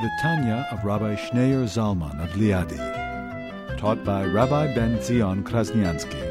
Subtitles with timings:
[0.00, 2.78] The Tanya of Rabbi Schneur Zalman of Liadi,
[3.78, 6.22] taught by Rabbi Ben Zion Krasniansky.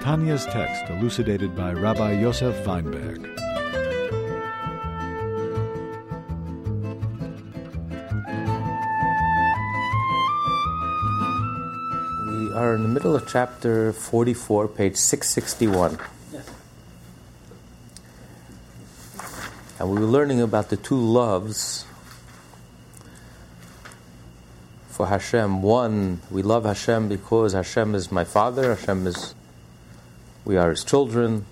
[0.00, 3.20] Tanya's text elucidated by Rabbi Yosef Weinberg.
[12.30, 15.98] We are in the middle of chapter 44, page 661.
[19.78, 21.84] And we were learning about the two loves
[24.88, 25.62] for Hashem.
[25.62, 29.36] One, we love Hashem because Hashem is my father, Hashem is,
[30.44, 31.46] we are his children.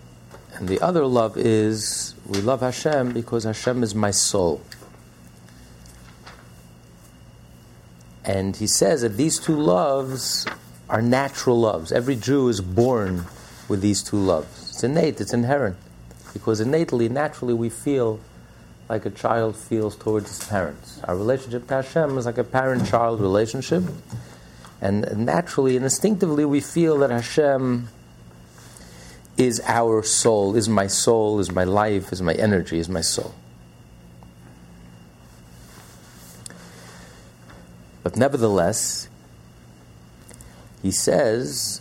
[0.54, 4.60] And the other love is, we love Hashem because Hashem is my soul.
[8.24, 10.46] And he says that these two loves
[10.88, 11.92] are natural loves.
[11.92, 13.26] Every Jew is born
[13.68, 14.70] with these two loves.
[14.70, 15.76] It's innate, it's inherent.
[16.36, 18.20] Because innately, naturally, we feel
[18.90, 21.00] like a child feels towards his parents.
[21.04, 23.84] Our relationship to Hashem is like a parent child relationship.
[24.82, 27.88] And naturally and instinctively, we feel that Hashem
[29.38, 33.34] is our soul, is my soul, is my life, is my energy, is my soul.
[38.02, 39.08] But nevertheless,
[40.82, 41.80] he says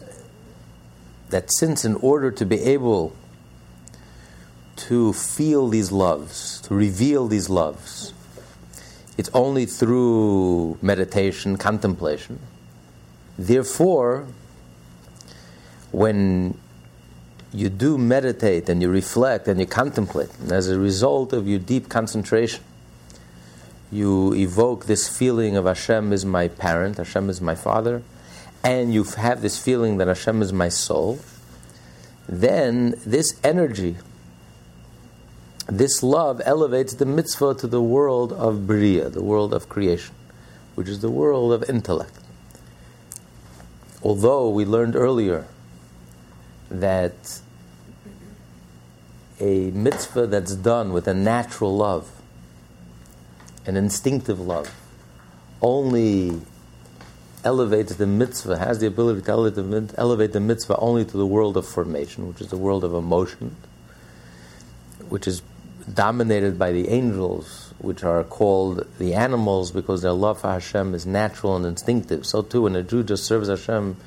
[1.29, 3.13] that since in order to be able
[4.75, 8.13] to feel these loves, to reveal these loves,
[9.17, 12.39] it's only through meditation, contemplation.
[13.37, 14.27] Therefore,
[15.91, 16.57] when
[17.53, 21.59] you do meditate and you reflect and you contemplate, and as a result of your
[21.59, 22.63] deep concentration,
[23.91, 28.01] you evoke this feeling of Hashem is my parent, Hashem is my father,
[28.63, 31.19] and you have this feeling that Hashem is my soul,
[32.27, 33.95] then this energy,
[35.67, 40.13] this love elevates the mitzvah to the world of Bria, the world of creation,
[40.75, 42.13] which is the world of intellect.
[44.03, 45.47] Although we learned earlier
[46.69, 47.41] that
[49.39, 52.11] a mitzvah that's done with a natural love,
[53.65, 54.71] an instinctive love,
[55.61, 56.41] only
[57.43, 59.31] elevates the mitzvah, has the ability to
[59.97, 63.55] elevate the, mitzvah only to the world of formation, which is the world of emotion,
[65.09, 65.41] which is
[65.93, 71.05] dominated by the angels, which are called the animals because their love for Hashem is
[71.05, 72.25] natural and instinctive.
[72.25, 73.97] So too, when a Jew just serves Hashem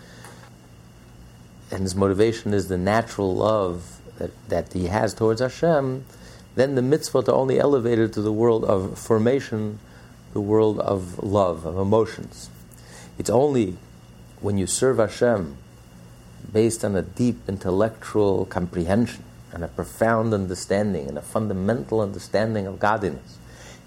[1.70, 6.04] and his motivation is the natural love that, that he has towards Hashem,
[6.56, 9.78] then the mitzvot are only elevated to the world of formation,
[10.32, 12.50] the world of love, of emotions.
[13.18, 13.76] It's only
[14.40, 15.56] when you serve Hashem
[16.52, 19.22] based on a deep intellectual comprehension
[19.52, 23.38] and a profound understanding and a fundamental understanding of godliness,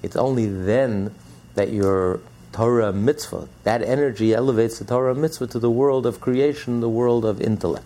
[0.02, 1.14] it's only then
[1.56, 2.20] that your
[2.52, 7.24] Torah mitzvah, that energy elevates the Torah mitzvah to the world of creation, the world
[7.24, 7.86] of intellect.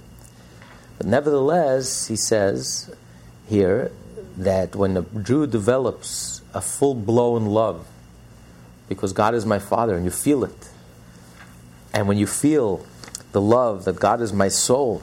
[0.97, 2.93] But nevertheless, he says
[3.47, 3.91] here
[4.37, 7.85] that when a Jew develops a full blown love,
[8.89, 10.69] because God is my Father, and you feel it,
[11.93, 12.85] and when you feel
[13.31, 15.01] the love that God is my soul,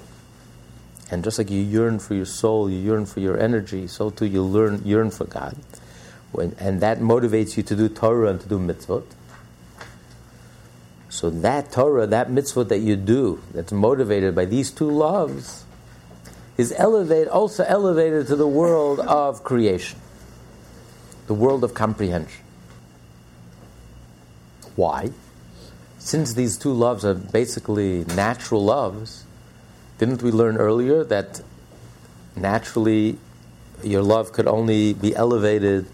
[1.13, 4.25] and just like you yearn for your soul, you yearn for your energy, so too
[4.25, 5.55] you learn, yearn for God.
[6.33, 9.05] When, and that motivates you to do Torah and to do mitzvot.
[11.11, 15.67] So that Torah, that mitzvot that you do, that's motivated by these two loves,
[16.57, 19.99] is elevate, also elevated to the world of creation,
[21.27, 22.43] the world of comprehension.
[24.77, 25.11] Why?
[25.99, 29.27] Since these two loves are basically natural loves,
[30.03, 31.41] didn't we learn earlier that
[32.35, 33.19] naturally
[33.85, 35.87] your love could only be elevated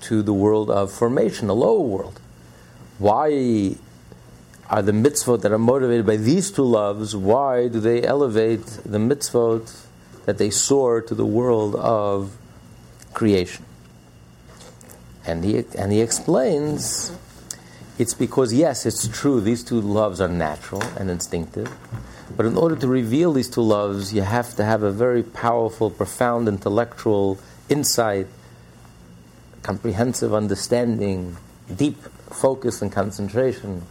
[0.00, 2.18] to the world of formation, a lower world?
[2.96, 3.76] Why
[4.70, 8.96] are the mitzvot that are motivated by these two loves, why do they elevate the
[8.96, 9.84] mitzvot
[10.24, 12.38] that they soar to the world of
[13.12, 13.66] creation?
[15.26, 17.12] And he, and he explains
[17.98, 21.70] it's because, yes, it's true, these two loves are natural and instinctive.
[22.36, 25.90] But in order to reveal these two loves, you have to have a very powerful,
[25.90, 27.38] profound intellectual
[27.68, 28.26] insight,
[29.62, 31.36] comprehensive understanding
[31.74, 31.96] deep
[32.30, 33.82] focus and concentration.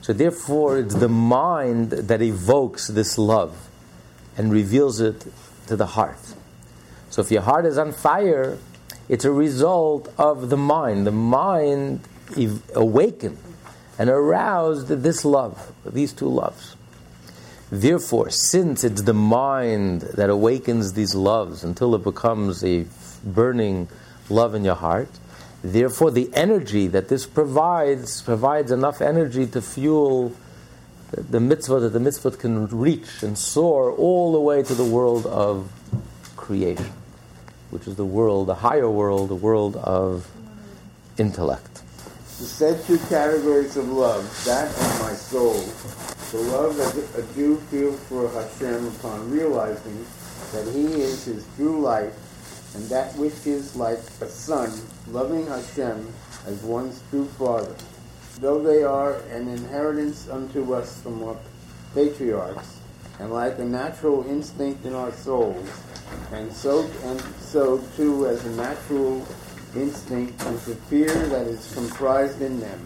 [0.00, 3.68] So, therefore, it's the mind that evokes this love
[4.36, 5.26] and reveals it
[5.66, 6.34] to the heart.
[7.10, 8.58] So, if your heart is on fire,
[9.08, 11.06] it's a result of the mind.
[11.06, 12.00] The mind
[12.36, 13.38] ev- awakened
[13.98, 16.75] and aroused this love, these two loves.
[17.70, 22.86] Therefore, since it's the mind that awakens these loves until it becomes a
[23.24, 23.88] burning
[24.30, 25.08] love in your heart,
[25.62, 30.32] therefore the energy that this provides provides enough energy to fuel
[31.10, 35.26] the mitzvah that the mitzvah can reach and soar all the way to the world
[35.26, 35.70] of
[36.36, 36.92] creation,
[37.70, 40.30] which is the world, the higher world, the world of
[41.18, 41.82] intellect.
[42.38, 45.64] The said two categories of love, that of my soul,
[46.36, 50.04] the love that a Jew feels for Hashem upon realizing
[50.52, 52.12] that He is His true life,
[52.74, 54.70] and that which is like a son
[55.08, 56.12] loving Hashem
[56.46, 57.74] as one's true father.
[58.38, 61.38] Though they are an inheritance unto us from our
[61.94, 62.80] patriarchs,
[63.18, 65.66] and like a natural instinct in our souls,
[66.32, 69.26] and so and so too as a natural
[69.74, 72.80] instinct is the fear that is comprised in them,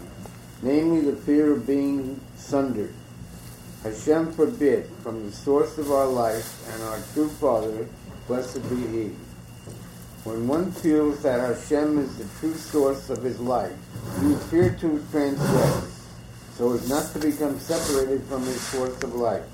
[0.62, 2.94] namely the fear of being sundered
[3.82, 7.88] Hashem forbid from the source of our life and our true Father,
[8.26, 9.10] blessed be He.
[10.24, 13.72] When one feels that Hashem is the true source of his life,
[14.20, 16.06] he fear to transgress,
[16.58, 19.48] so as not to become separated from his source of life.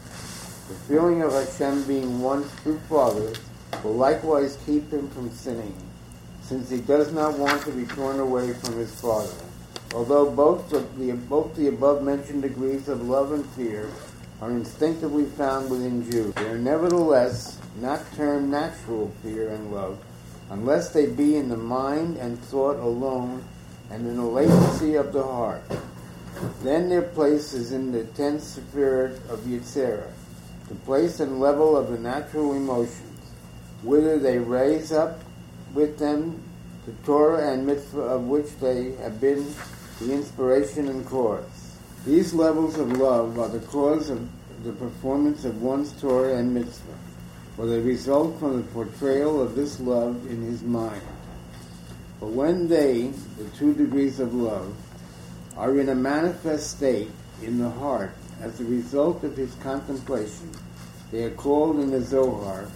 [0.69, 3.33] The feeling of Hashem being one's true Father
[3.85, 5.77] will likewise keep him from sinning,
[6.43, 9.31] since he does not want to be torn away from his Father.
[9.95, 13.89] Although both the, both the above mentioned degrees of love and fear
[14.41, 16.35] are instinctively found within Jews.
[16.35, 19.99] They are nevertheless not termed natural fear and love,
[20.51, 23.43] unless they be in the mind and thought alone
[23.91, 25.63] and in the latency of the heart.
[26.63, 30.11] Then their place is in the tenth sephirah of Yetzirah,
[30.69, 33.33] the place and level of the natural emotions,
[33.83, 35.21] whither they raise up
[35.73, 36.43] with them
[36.85, 39.47] the Torah and mitzvah of which they have been
[39.99, 41.66] the inspiration and cause.
[42.07, 44.29] These levels of love are the cause of
[44.63, 46.95] the performance of one's Torah and mitzvah,
[47.57, 51.03] for they result from the portrayal of this love in his mind.
[52.21, 53.09] But when they,
[53.39, 54.73] the two degrees of love,
[55.57, 57.11] are in a manifest state
[57.43, 60.53] in the heart as a result of his contemplation,
[61.11, 62.69] they are called in the Zohar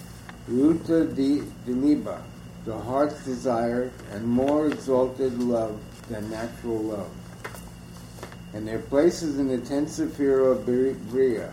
[0.48, 2.20] Ruta di Diliba,
[2.64, 5.78] the heart's desire and more exalted love
[6.08, 7.10] than natural love
[8.52, 10.66] and their places in the tenth sephirah of
[11.10, 11.52] Bria,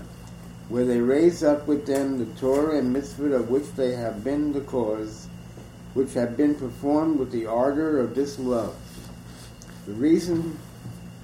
[0.70, 4.54] where they raise up with them the Torah and mitzvah of which they have been
[4.54, 5.28] the cause,
[5.94, 8.76] which have been performed with the ardor of this love.
[9.86, 10.58] The reason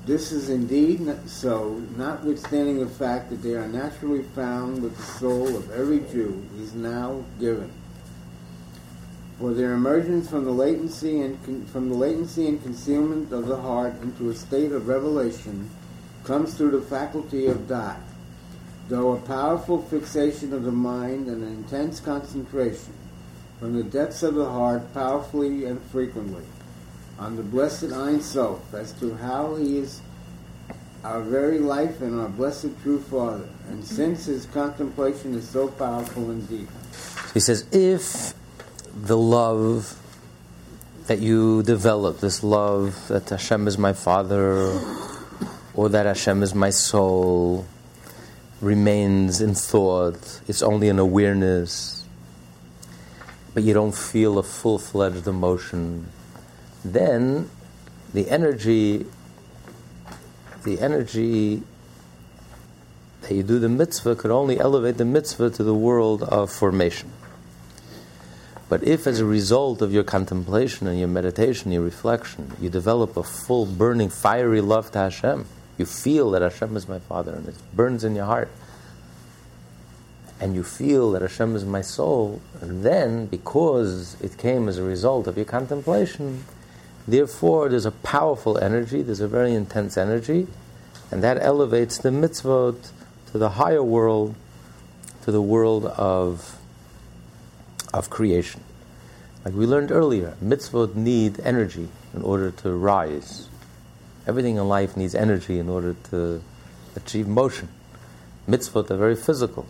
[0.05, 5.55] this is indeed so, notwithstanding the fact that they are naturally found with the soul
[5.55, 7.71] of every Jew, is now given.
[9.43, 13.57] For their emergence from the latency and con- from the latency and concealment of the
[13.57, 15.69] heart into a state of revelation
[16.23, 17.99] comes through the faculty of da'at,
[18.87, 22.93] though a powerful fixation of the mind and an intense concentration
[23.59, 26.45] from the depths of the heart powerfully and frequently
[27.19, 29.99] on the blessed Ein Sof as to how he is
[31.03, 33.49] our very life and our blessed true Father.
[33.67, 36.69] And since his contemplation is so powerful and deep.
[37.33, 38.33] He says, if
[38.95, 39.99] the love
[41.07, 44.79] that you develop, this love that Hashem is my Father,
[45.73, 47.65] or that Hashem is my soul,
[48.61, 52.05] remains in thought, it's only an awareness,
[53.53, 56.07] but you don't feel a full fledged emotion,
[56.85, 57.49] then
[58.13, 59.05] the energy,
[60.63, 61.63] the energy
[63.21, 67.11] that you do the mitzvah could only elevate the mitzvah to the world of formation.
[68.69, 73.17] But if, as a result of your contemplation and your meditation, your reflection, you develop
[73.17, 75.45] a full, burning, fiery love to Hashem,
[75.77, 78.49] you feel that Hashem is my Father, and it burns in your heart,
[80.39, 85.27] and you feel that Hashem is my soul, then, because it came as a result
[85.27, 86.45] of your contemplation,
[87.07, 90.47] therefore there's a powerful energy, there's a very intense energy,
[91.11, 92.91] and that elevates the mitzvot
[93.31, 94.35] to the higher world,
[95.23, 96.59] to the world of
[97.93, 98.61] of creation.
[99.45, 103.49] Like we learned earlier, mitzvot need energy in order to rise.
[104.25, 106.41] Everything in life needs energy in order to
[106.95, 107.67] achieve motion.
[108.47, 109.65] Mitzvot are very physical.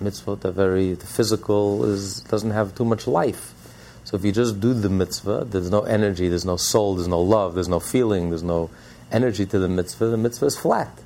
[0.00, 3.54] Mitzvot are very the physical is doesn't have too much life.
[4.04, 7.20] So if you just do the mitzvah, there's no energy, there's no soul, there's no
[7.20, 8.70] love, there's no feeling, there's no
[9.12, 10.98] energy to the mitzvah, the mitzvah is flat.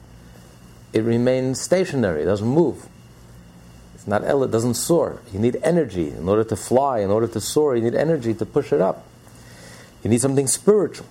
[0.94, 2.86] It remains stationary, it doesn't move.
[4.06, 5.20] Not el, it doesn't soar.
[5.32, 8.46] You need energy in order to fly, in order to soar, you need energy to
[8.46, 9.04] push it up.
[10.04, 11.06] You need something spiritual.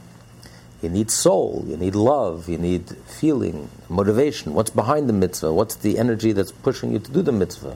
[0.81, 4.53] You need soul, you need love, you need feeling, motivation.
[4.53, 5.51] What's behind the mitzvah?
[5.53, 7.75] What's the energy that's pushing you to do the mitzvah?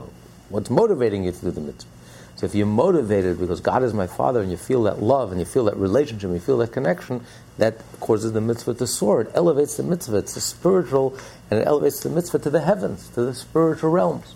[0.49, 1.89] What's motivating you to do the mitzvah?
[2.35, 5.39] So if you're motivated because God is my Father and you feel that love and
[5.41, 7.25] you feel that relationship, and you feel that connection,
[7.57, 9.21] that causes the mitzvah to soar.
[9.21, 10.17] It elevates the mitzvah.
[10.17, 11.17] It's a spiritual
[11.51, 14.35] and it elevates the mitzvah to the heavens, to the spiritual realms.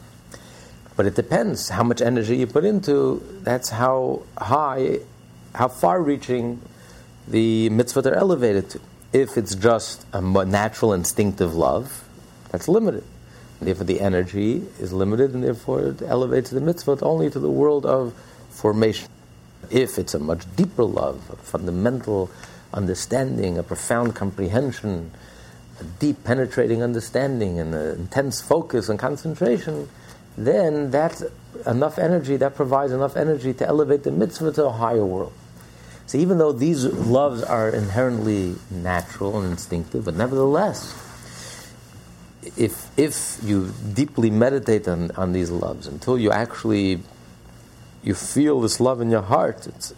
[0.96, 3.24] But it depends how much energy you put into.
[3.42, 5.00] That's how high,
[5.56, 6.62] how far-reaching
[7.28, 8.80] the mitzvah are elevated to.
[9.12, 12.08] If it's just a natural instinctive love,
[12.52, 13.04] that's limited.
[13.60, 17.50] And therefore, the energy is limited, and therefore it elevates the mitzvah only to the
[17.50, 18.14] world of
[18.50, 19.08] formation.
[19.72, 22.30] If it's a much deeper love, a fundamental
[22.74, 25.12] understanding, a profound comprehension,
[25.80, 29.90] a deep penetrating understanding, and an intense focus and concentration,
[30.38, 31.24] then that's
[31.66, 35.34] enough energy, that provides enough energy to elevate the mitzvah to a higher world.
[36.06, 41.00] So even though these loves are inherently natural and instinctive, but nevertheless,
[42.58, 47.02] if if you deeply meditate on, on these loves until you actually
[48.04, 49.94] you feel this love in your heart, it's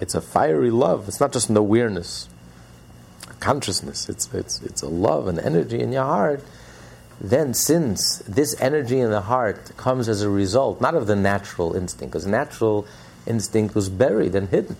[0.00, 1.06] it's a fiery love.
[1.06, 2.28] It's not just an awareness,
[3.38, 4.08] consciousness.
[4.08, 6.42] It's it's it's a love and energy in your heart.
[7.24, 11.74] Then, since this energy in the heart comes as a result, not of the natural
[11.74, 12.86] instinct, because natural
[13.26, 14.76] instinct was buried and hidden.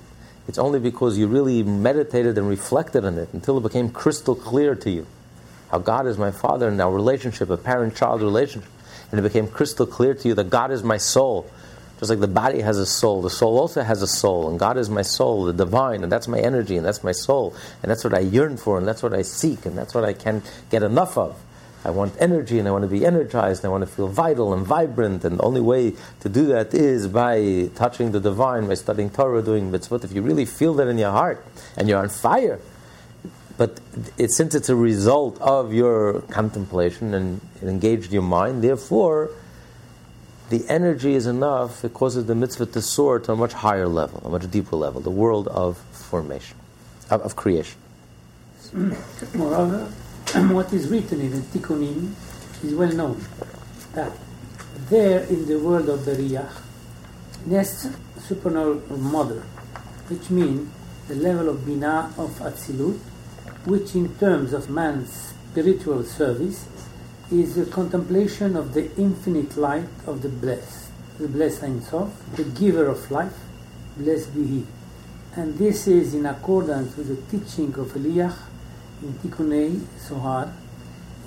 [0.47, 4.75] It's only because you really meditated and reflected on it until it became crystal clear
[4.75, 5.07] to you
[5.71, 8.71] how God is my Father and our relationship, a parent child relationship.
[9.11, 11.51] And it became crystal clear to you that God is my soul.
[11.99, 14.77] Just like the body has a soul, the soul also has a soul, and God
[14.77, 18.05] is my soul, the divine, and that's my energy, and that's my soul, and that's
[18.05, 20.83] what I yearn for, and that's what I seek, and that's what I can't get
[20.83, 21.41] enough of.
[21.85, 24.55] I want energy and I want to be energized and I want to feel vital
[24.55, 25.25] and vibrant.
[25.25, 29.43] And the only way to do that is by touching the divine, by studying Torah,
[29.43, 30.03] doing mitzvot.
[30.03, 31.45] If you really feel that in your heart
[31.77, 32.59] and you're on fire,
[33.57, 33.79] but
[34.17, 39.31] it, since it's a result of your contemplation and it engaged your mind, therefore,
[40.51, 44.23] the energy is enough, it causes the mitzvah to soar to a much higher level,
[44.25, 46.57] a much deeper level, the world of formation,
[47.11, 47.79] of, of creation.
[49.35, 49.93] Moreover,
[50.35, 52.13] what is written in the Tikkunim
[52.65, 53.25] is well known
[53.93, 54.11] that
[54.91, 56.51] there in the world of Beriah
[57.47, 57.87] nests
[58.19, 59.43] supernal mother,
[60.09, 60.69] which means
[61.07, 62.99] the level of Bina of Atzilut,
[63.67, 66.67] which in terms of man's spiritual service
[67.31, 72.43] is a contemplation of the infinite light of the blessed, the blessed Ein Sof, the
[72.43, 73.39] giver of life,
[73.97, 74.67] blessed be He.
[75.37, 78.37] And this is in accordance with the teaching of Elijah
[79.03, 80.53] in Tikkunei Zohar,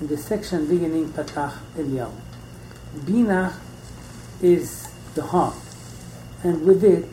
[0.00, 2.12] in the section beginning Patach Eliyahu.
[3.04, 3.58] Bina
[4.42, 5.54] is the heart,
[6.42, 7.06] and with it,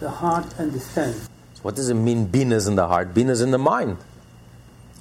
[0.00, 1.28] the heart understands.
[1.54, 3.14] So what does it mean, Bina is in the heart?
[3.14, 3.98] Bina is in the mind.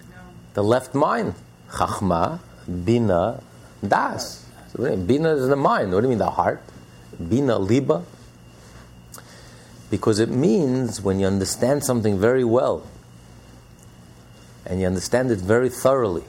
[0.10, 0.18] No.
[0.54, 1.36] The left mind.
[1.70, 2.40] Chachma,
[2.86, 3.42] Bina,
[3.86, 4.46] Das.
[4.78, 5.92] Bina is the mind.
[5.92, 6.62] What do you mean, the heart?
[7.30, 8.04] Bina, Liba?
[9.90, 12.88] Because it means when you understand something very well,
[14.66, 16.24] and you understand it very thoroughly,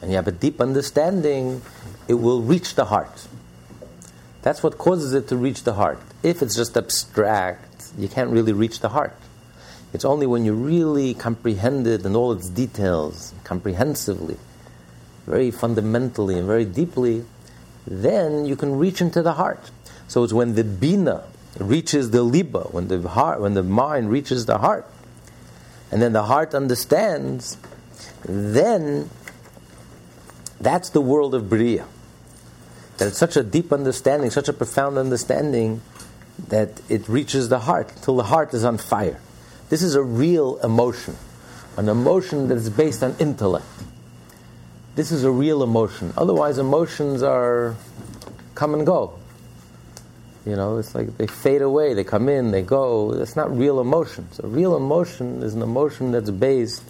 [0.00, 1.62] and you have a deep understanding,
[2.08, 3.26] it will reach the heart.
[4.42, 6.00] That's what causes it to reach the heart.
[6.22, 9.14] If it's just abstract, you can't really reach the heart.
[9.92, 14.36] It's only when you really comprehend it in all its details, comprehensively,
[15.26, 17.24] very fundamentally and very deeply,
[17.86, 19.70] then you can reach into the heart.
[20.08, 21.24] So it's when the bina
[21.58, 24.86] reaches the liba, when the heart, when the mind reaches the heart,
[25.90, 27.56] and then the heart understands,
[28.24, 29.10] then
[30.60, 31.86] that's the world of Bria.
[32.98, 35.80] That it's such a deep understanding, such a profound understanding,
[36.48, 39.20] that it reaches the heart till the heart is on fire.
[39.68, 41.16] This is a real emotion,
[41.76, 43.66] an emotion that is based on intellect.
[44.96, 46.12] This is a real emotion.
[46.16, 47.76] Otherwise, emotions are
[48.54, 49.19] come and go.
[50.46, 53.12] You know, it's like they fade away, they come in, they go.
[53.12, 54.40] That's not real emotions.
[54.42, 56.82] A real emotion is an emotion that's based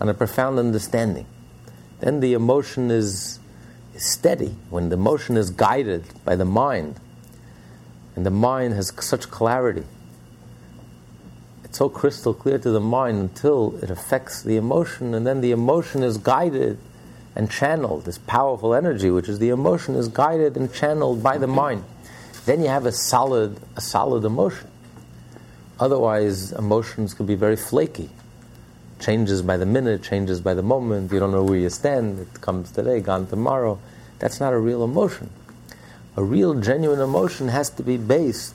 [0.00, 1.26] on a profound understanding.
[2.00, 3.38] Then the emotion is,
[3.94, 4.56] is steady.
[4.70, 6.98] When the emotion is guided by the mind,
[8.16, 9.84] and the mind has such clarity,
[11.62, 15.52] it's so crystal clear to the mind until it affects the emotion, and then the
[15.52, 16.78] emotion is guided
[17.36, 18.04] and channeled.
[18.04, 21.84] This powerful energy, which is the emotion, is guided and channeled by the mind
[22.46, 24.68] then you have a solid, a solid emotion.
[25.78, 28.10] Otherwise, emotions can be very flaky.
[29.00, 31.10] changes by the minute, changes by the moment.
[31.10, 32.20] You don't know where you stand.
[32.20, 33.78] It comes today, gone tomorrow.
[34.18, 35.30] That's not a real emotion.
[36.16, 38.54] A real, genuine emotion has to be based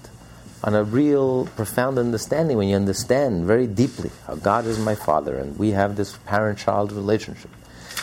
[0.63, 2.58] on a real, profound understanding.
[2.58, 6.92] When you understand very deeply how God is my Father and we have this parent-child
[6.92, 7.50] relationship,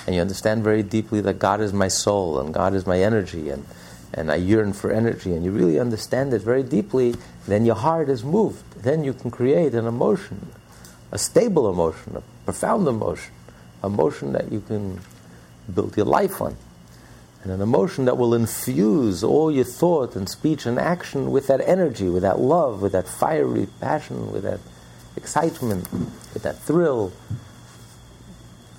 [0.07, 3.51] and you understand very deeply that God is my soul and God is my energy
[3.51, 3.65] and
[4.15, 7.15] and I yearn for energy, and you really understand it very deeply,
[7.47, 8.63] then your heart is moved.
[8.83, 10.53] Then you can create an emotion,
[11.11, 13.33] a stable emotion, a profound emotion,
[13.83, 15.01] a emotion that you can
[15.73, 16.57] build your life on,
[17.43, 21.61] and an emotion that will infuse all your thought and speech and action with that
[21.61, 24.61] energy, with that love, with that fiery passion, with that
[25.17, 25.91] excitement,
[26.35, 27.13] with that thrill.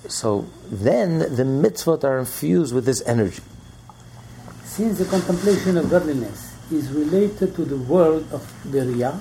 [0.08, 3.42] So then the mitzvot are infused with this energy.
[4.74, 9.20] Since the contemplation of godliness is related to the world of Beria,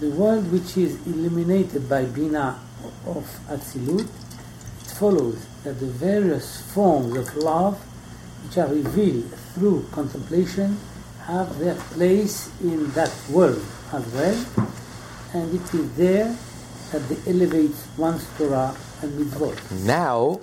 [0.00, 2.58] the world which is illuminated by Bina
[3.06, 7.78] of Atzilut, it follows that the various forms of love
[8.42, 10.76] which are revealed through contemplation
[11.26, 14.46] have their place in that world as well,
[15.32, 16.36] and it is there
[16.90, 19.86] that they elevate one's Torah and mitzvot.
[19.86, 20.40] Now,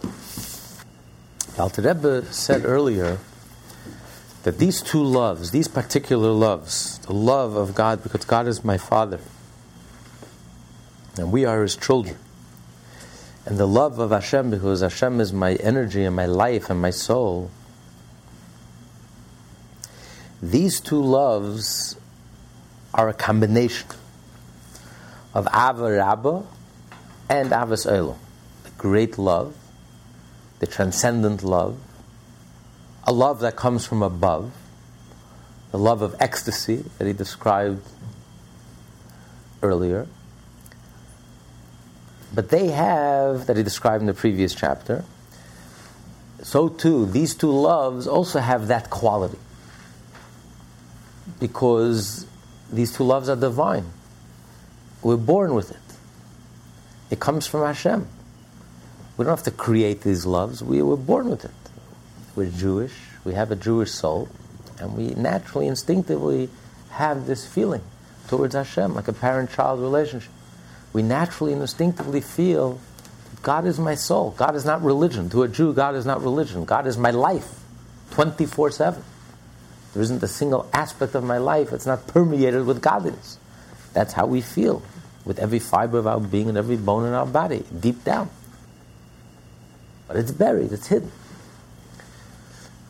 [1.60, 3.20] Alter Rebbe said earlier
[4.44, 8.78] that these two loves, these particular loves, the love of God because God is my
[8.78, 9.20] Father
[11.18, 12.18] and we are His children,
[13.46, 16.90] and the love of Hashem because Hashem is my energy and my life and my
[16.90, 17.50] soul,
[20.42, 21.98] these two loves
[22.94, 23.88] are a combination
[25.34, 26.44] of Ava Rabba
[27.30, 28.18] and Avas Olam,
[28.64, 29.56] the great love,
[30.60, 31.78] the transcendent love,
[33.08, 34.52] a love that comes from above,
[35.72, 37.88] the love of ecstasy that he described
[39.64, 40.06] earlier.
[42.36, 45.06] But they have, that he described in the previous chapter,
[46.44, 49.40] so too, these two loves also have that quality.
[51.40, 52.28] Because
[52.72, 53.86] these two loves are divine.
[55.02, 55.78] We're born with it.
[57.10, 58.06] It comes from Hashem.
[59.16, 61.52] We don't have to create these loves, we were born with it.
[62.38, 64.30] We're Jewish, we have a Jewish soul,
[64.80, 66.50] and we naturally, instinctively
[66.92, 67.82] have this feeling
[68.28, 70.30] towards Hashem, like a parent child relationship.
[70.94, 72.80] We naturally and instinctively feel
[73.42, 74.36] God is my soul.
[74.38, 75.32] God is not religion.
[75.32, 76.64] To a Jew, God is not religion.
[76.64, 77.60] God is my life
[78.12, 79.04] 24 7.
[79.96, 83.40] There isn't a single aspect of my life that's not permeated with godliness.
[83.94, 84.84] That's how we feel
[85.26, 88.30] with every fiber of our being and every bone in our body, deep down.
[90.08, 91.12] But it's buried, it's hidden.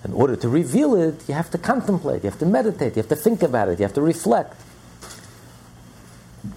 [0.08, 3.10] In order to reveal it, you have to contemplate, you have to meditate, you have
[3.10, 4.56] to think about it, you have to reflect.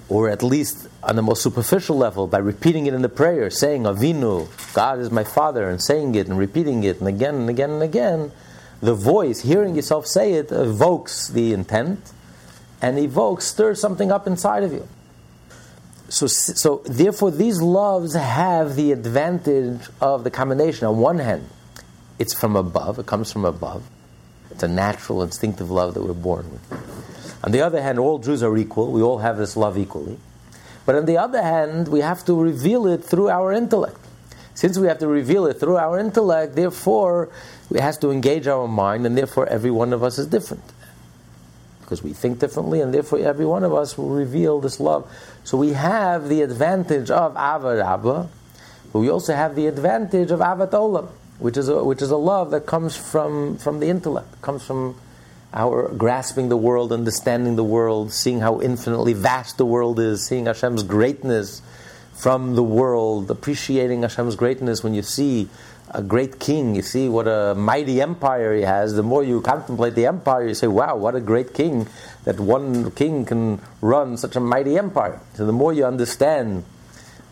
[0.08, 3.82] Or at least on the most superficial level, by repeating it in the prayer, saying,
[3.82, 7.70] Avinu, God is my Father, and saying it and repeating it and again and again
[7.70, 8.30] and again,
[8.80, 12.12] the voice, hearing yourself say it, evokes the intent
[12.80, 14.86] and evokes, stirs something up inside of you.
[16.08, 20.86] So, so therefore, these loves have the advantage of the combination.
[20.86, 21.48] On one hand,
[22.20, 23.82] it's from above, it comes from above.
[24.50, 27.40] It's a natural, instinctive love that we're born with.
[27.42, 28.92] On the other hand, all Jews are equal.
[28.92, 30.18] We all have this love equally.
[30.84, 33.96] But on the other hand, we have to reveal it through our intellect.
[34.52, 37.30] Since we have to reveal it through our intellect, therefore,
[37.70, 40.64] it has to engage our mind, and therefore, every one of us is different.
[41.80, 45.10] Because we think differently, and therefore, every one of us will reveal this love.
[45.44, 48.28] So we have the advantage of Ava Rabba,
[48.92, 51.08] but we also have the advantage of Avat Olam
[51.40, 55.00] which is a, which is a love that comes from, from the intellect, comes from
[55.52, 60.46] our grasping the world, understanding the world, seeing how infinitely vast the world is, seeing
[60.46, 61.62] Hashem's greatness
[62.12, 65.48] from the world, appreciating Hashem's greatness when you see
[65.92, 68.94] a great king, you see what a mighty empire he has.
[68.94, 71.88] The more you contemplate the empire, you say, wow, what a great king
[72.24, 75.18] that one king can run such a mighty empire.
[75.34, 76.64] So the more you understand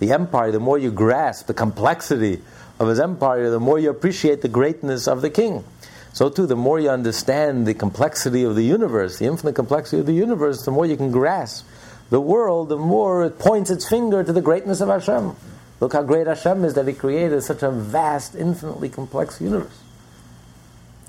[0.01, 2.43] the empire, the more you grasp the complexity
[2.79, 5.65] of his empire, the more you appreciate the greatness of the king.
[6.13, 10.07] So too, the more you understand the complexity of the universe, the infinite complexity of
[10.07, 11.67] the universe, the more you can grasp
[12.11, 15.37] the world, the more it points its finger to the greatness of Hashem.
[15.81, 19.79] Look how great Hashem is that He created such a vast, infinitely complex universe.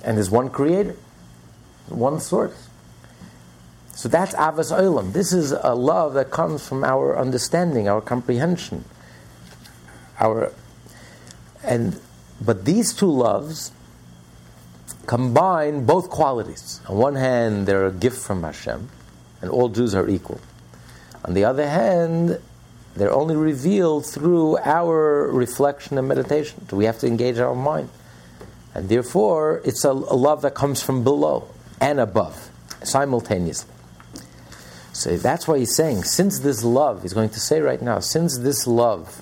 [0.04, 0.96] And there's one creator,
[1.88, 2.68] one source.
[3.94, 5.12] So that's Avas Olam.
[5.12, 8.86] This is a love that comes from our understanding, our comprehension,
[10.20, 10.54] our
[11.64, 12.00] and
[12.40, 13.72] but these two loves
[15.06, 16.82] combine both qualities.
[16.88, 18.90] On one hand, they're a gift from Hashem,
[19.42, 20.40] and all Jews are equal.
[21.26, 22.40] On the other hand,
[22.96, 26.66] They're only revealed through our reflection and meditation.
[26.72, 27.90] We have to engage our mind.
[28.74, 31.48] And therefore, it's a, a love that comes from below
[31.80, 32.50] and above
[32.84, 33.74] simultaneously.
[34.92, 38.38] So that's why he's saying, since this love, he's going to say right now, since
[38.40, 39.22] this love,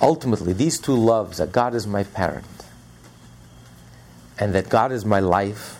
[0.00, 2.46] ultimately, these two loves, that God is my parent
[4.38, 5.78] and that God is my life,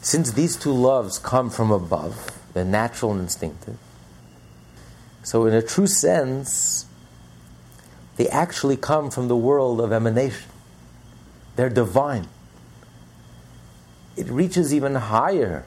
[0.00, 3.76] since these two loves come from above, they're natural and instinctive,
[5.22, 6.86] so in a true sense,
[8.16, 10.48] they actually come from the world of emanation.
[11.56, 12.28] They're divine.
[14.16, 15.66] It reaches even higher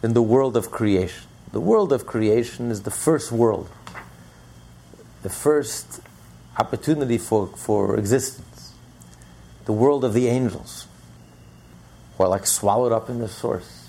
[0.00, 1.28] than the world of creation.
[1.52, 3.68] The world of creation is the first world,
[5.22, 6.00] the first
[6.60, 8.72] opportunity for, for existence,
[9.64, 10.86] the world of the angels,
[12.16, 13.88] who are like swallowed up in the source,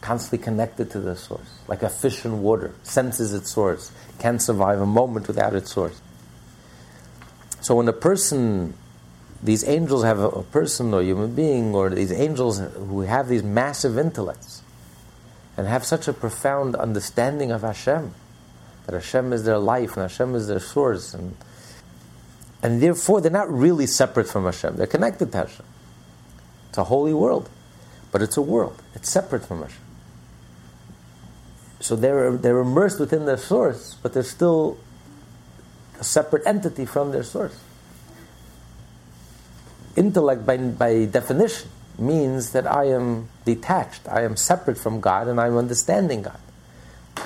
[0.00, 3.90] constantly connected to the source, like a fish in water, senses its source,
[4.20, 6.00] can't survive a moment without its source.
[7.60, 8.74] So when a person,
[9.42, 13.42] these angels have a, a person or human being, or these angels who have these
[13.42, 14.62] massive intellects,
[15.56, 18.14] and have such a profound understanding of Hashem,
[18.86, 21.36] that Hashem is their life and Hashem is their source, and
[22.62, 24.76] and therefore they're not really separate from Hashem.
[24.76, 25.66] They're connected to Hashem.
[26.68, 27.48] It's a holy world,
[28.12, 28.82] but it's a world.
[28.94, 29.82] It's separate from Hashem.
[31.80, 34.78] So they're they're immersed within their source, but they're still
[36.00, 37.58] a separate entity from their source.
[39.96, 41.68] Intellect, by, by definition,
[41.98, 46.38] means that I am detached, I am separate from God, and I'm understanding God.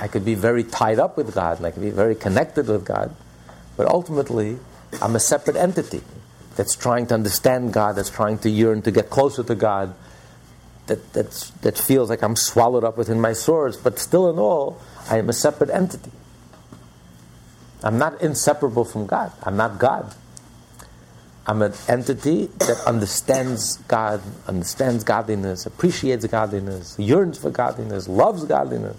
[0.01, 2.85] I could be very tied up with God, and I could be very connected with
[2.85, 3.15] God,
[3.77, 4.59] but ultimately,
[5.01, 6.03] I'm a separate entity
[6.57, 9.95] that's trying to understand God, that's trying to yearn to get closer to God,
[10.87, 14.81] that, that's, that feels like I'm swallowed up within my source, but still in all,
[15.09, 16.11] I am a separate entity.
[17.83, 19.33] I'm not inseparable from God.
[19.43, 20.15] I'm not God.
[21.47, 28.97] I'm an entity that understands God, understands godliness, appreciates godliness, yearns for godliness, loves godliness,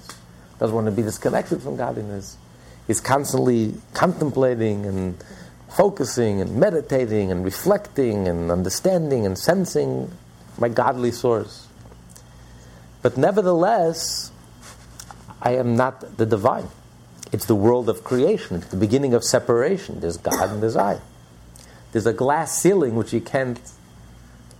[0.60, 2.38] doesn't want to be disconnected from godliness,
[2.90, 5.24] is constantly contemplating and
[5.76, 10.12] focusing and meditating and reflecting and understanding and sensing
[10.58, 11.68] my godly source.
[13.02, 14.32] But nevertheless,
[15.42, 16.68] I am not the divine.
[17.32, 18.58] It's the world of creation.
[18.58, 20.00] It's the beginning of separation.
[20.00, 21.00] There's God and there's I.
[21.92, 23.60] There's a glass ceiling which you can't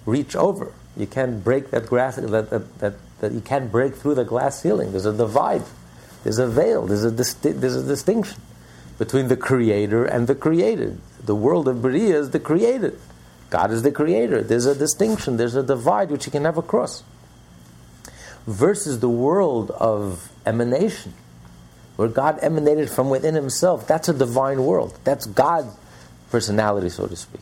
[0.06, 0.72] reach over.
[0.98, 4.62] You can't break that glass that, that, that, that you can't break through the glass
[4.62, 4.92] ceiling.
[4.92, 5.64] There's a divide.
[6.24, 6.88] There's a veil.
[6.88, 8.42] There's a, there's a distinction
[8.98, 11.00] between the creator and the created.
[11.24, 13.00] The world of Beriah is the created.
[13.50, 14.42] God is the creator.
[14.42, 15.38] There's a distinction.
[15.38, 17.04] There's a divide which you can never cross.
[18.48, 21.14] Versus the world of emanation,
[21.96, 23.88] where God emanated from within himself.
[23.88, 24.98] That's a divine world.
[25.04, 25.76] That's God's
[26.30, 27.42] personality, so to speak.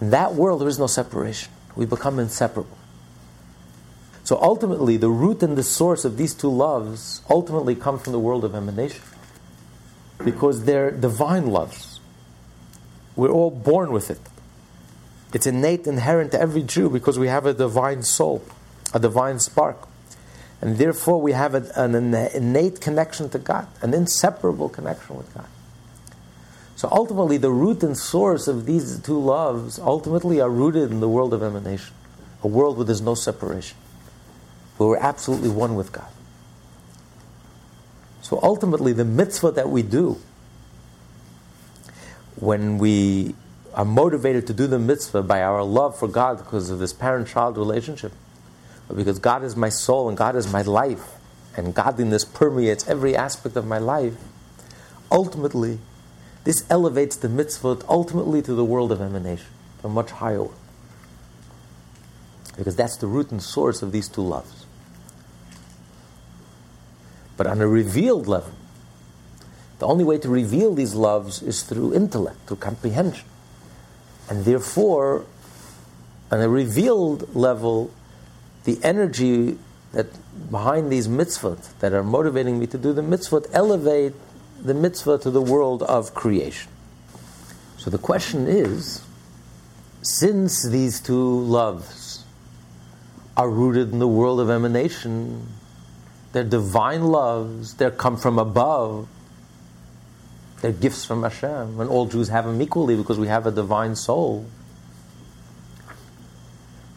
[0.00, 1.52] In that world, there is no separation.
[1.76, 2.78] We become inseparable.
[4.24, 8.18] So ultimately, the root and the source of these two loves ultimately come from the
[8.20, 9.02] world of emanation.
[10.24, 12.00] Because they're divine loves.
[13.16, 14.20] We're all born with it.
[15.32, 18.44] It's innate, inherent to every Jew because we have a divine soul,
[18.92, 19.88] a divine spark.
[20.60, 25.46] And therefore, we have an innate connection to God, an inseparable connection with God.
[26.76, 31.08] So ultimately, the root and source of these two loves ultimately are rooted in the
[31.08, 31.94] world of emanation,
[32.42, 33.76] a world where there's no separation,
[34.76, 36.08] where we're absolutely one with God.
[38.22, 40.18] So ultimately, the mitzvah that we do
[42.36, 43.34] when we
[43.74, 47.28] are motivated to do the mitzvah by our love for God because of this parent
[47.28, 48.12] child relationship
[48.94, 51.14] because God is my soul and God is my life,
[51.56, 54.14] and godliness permeates every aspect of my life,
[55.10, 55.78] ultimately,
[56.44, 59.48] this elevates the mitzvah ultimately to the world of emanation,
[59.84, 60.54] a much higher world.
[62.56, 64.59] Because that's the root and source of these two loves.
[67.40, 68.52] But on a revealed level,
[69.78, 73.26] the only way to reveal these loves is through intellect, through comprehension.
[74.28, 75.24] And therefore,
[76.30, 77.94] on a revealed level,
[78.64, 79.56] the energy
[79.92, 80.08] that
[80.50, 84.12] behind these mitzvot that are motivating me to do the mitzvot elevate
[84.62, 86.70] the mitzvah to the world of creation.
[87.78, 89.00] So the question is
[90.02, 92.22] since these two loves
[93.34, 95.46] are rooted in the world of emanation,
[96.32, 99.08] they're divine loves, they come from above,
[100.60, 103.96] they're gifts from Hashem, and all Jews have them equally because we have a divine
[103.96, 104.46] soul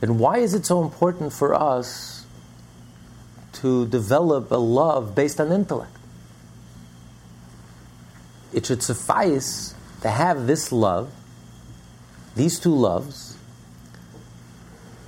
[0.04, 2.26] then why is it so important for us
[3.54, 5.96] to develop a love based on intellect.
[8.52, 11.10] It should suffice to have this love,
[12.36, 13.38] these two loves,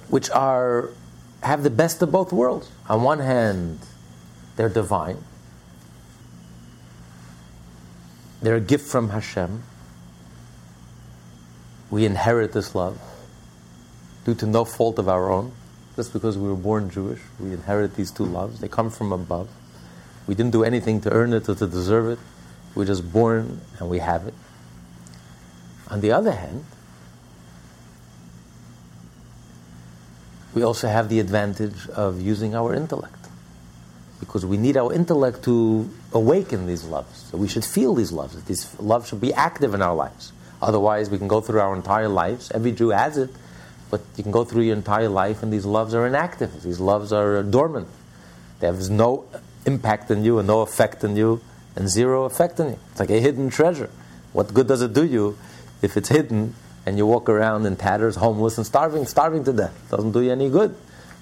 [0.07, 0.91] which are
[1.43, 2.71] have the best of both worlds.
[2.88, 3.79] On one hand,
[4.55, 5.23] they're divine.
[8.41, 9.63] They're a gift from Hashem.
[11.89, 12.99] We inherit this love
[14.25, 15.51] due to no fault of our own.
[15.95, 18.59] Just because we were born Jewish, we inherit these two loves.
[18.59, 19.49] They come from above.
[20.27, 22.19] We didn't do anything to earn it or to deserve it.
[22.73, 24.33] We're just born and we have it.
[25.87, 26.65] On the other hand,
[30.53, 33.24] we also have the advantage of using our intellect.
[34.25, 37.29] Because we need our intellect to awaken these loves.
[37.29, 38.41] So we should feel these loves.
[38.43, 40.31] These loves should be active in our lives.
[40.61, 42.51] Otherwise, we can go through our entire lives.
[42.51, 43.29] Every Jew has it,
[43.91, 46.63] but you can go through your entire life and these loves are inactive.
[46.63, 47.88] These loves are dormant.
[48.59, 49.25] They have no
[49.65, 51.41] impact on you and no effect on you
[51.75, 52.79] and zero effect on you.
[52.91, 53.89] It's like a hidden treasure.
[54.33, 55.38] What good does it do you
[55.81, 59.88] if it's hidden and you walk around in tatters, homeless and starving, starving to death.
[59.89, 60.75] Doesn't do you any good.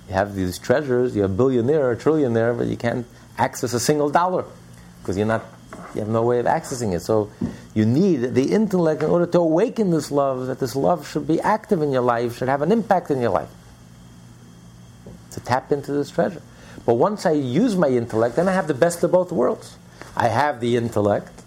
[0.08, 3.06] You have these treasures, you're a billionaire a trillionaire, but you can't
[3.38, 4.46] access a single dollar
[5.02, 5.44] because you're not,
[5.94, 7.02] you have no way of accessing it.
[7.02, 7.32] So
[7.74, 11.40] you need the intellect in order to awaken this love, that this love should be
[11.42, 13.50] active in your life, should have an impact in your life.
[15.32, 16.42] To tap into this treasure.
[16.86, 19.78] But once I use my intellect, then I have the best of both worlds.
[20.16, 21.44] I have the intellect,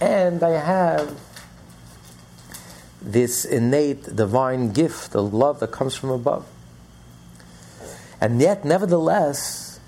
[0.00, 1.18] and I have
[3.02, 6.46] this innate divine gift, the love that comes from above.
[8.20, 9.80] And yet, nevertheless,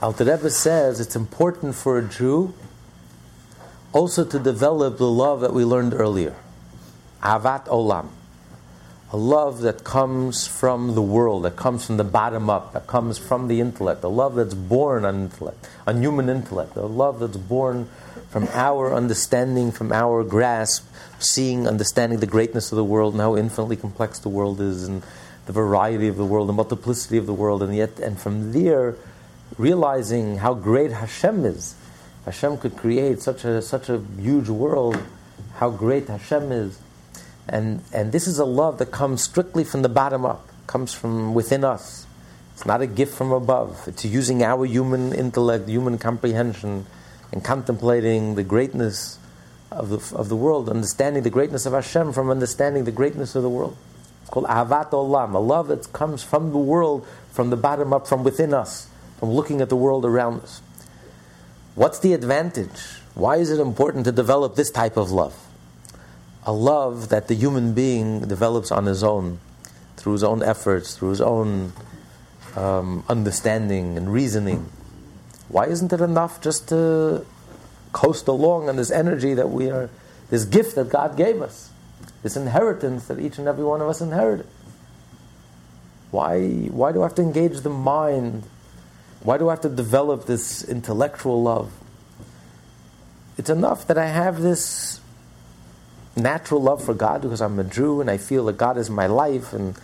[0.00, 2.54] Alter Rebbe says it's important for a Jew
[3.92, 6.36] also to develop the love that we learned earlier,
[7.22, 8.08] avat olam,
[9.10, 13.18] a love that comes from the world, that comes from the bottom up, that comes
[13.18, 17.36] from the intellect, a love that's born on intellect, on human intellect, a love that's
[17.36, 17.88] born
[18.28, 20.86] from our understanding, from our grasp,
[21.18, 25.02] seeing, understanding the greatness of the world and how infinitely complex the world is, and
[25.48, 28.94] the variety of the world, the multiplicity of the world, and yet, and from there,
[29.56, 31.74] realizing how great Hashem is.
[32.26, 35.00] Hashem could create such a such a huge world.
[35.54, 36.78] How great Hashem is,
[37.48, 41.32] and and this is a love that comes strictly from the bottom up, comes from
[41.32, 42.06] within us.
[42.52, 43.88] It's not a gift from above.
[43.88, 46.84] It's using our human intellect, human comprehension
[47.32, 49.18] and contemplating the greatness
[49.70, 53.42] of the, of the world, understanding the greatness of Hashem from understanding the greatness of
[53.42, 53.76] the world.
[54.28, 58.06] It's called Ahavat Olam, a love that comes from the world, from the bottom up,
[58.06, 58.86] from within us,
[59.18, 60.60] from looking at the world around us.
[61.74, 62.78] What's the advantage?
[63.14, 65.34] Why is it important to develop this type of love?
[66.42, 69.40] A love that the human being develops on his own,
[69.96, 71.72] through his own efforts, through his own
[72.54, 74.68] um, understanding and reasoning.
[75.48, 77.24] Why isn't it enough just to
[77.94, 79.88] coast along on this energy that we are,
[80.28, 81.70] this gift that God gave us,
[82.22, 84.46] this inheritance that each and every one of us inherited?
[86.10, 88.44] Why, why do I have to engage the mind?
[89.22, 91.72] Why do I have to develop this intellectual love?
[93.36, 95.00] It's enough that I have this
[96.16, 99.06] natural love for God because I'm a Jew and I feel that God is my
[99.06, 99.78] life and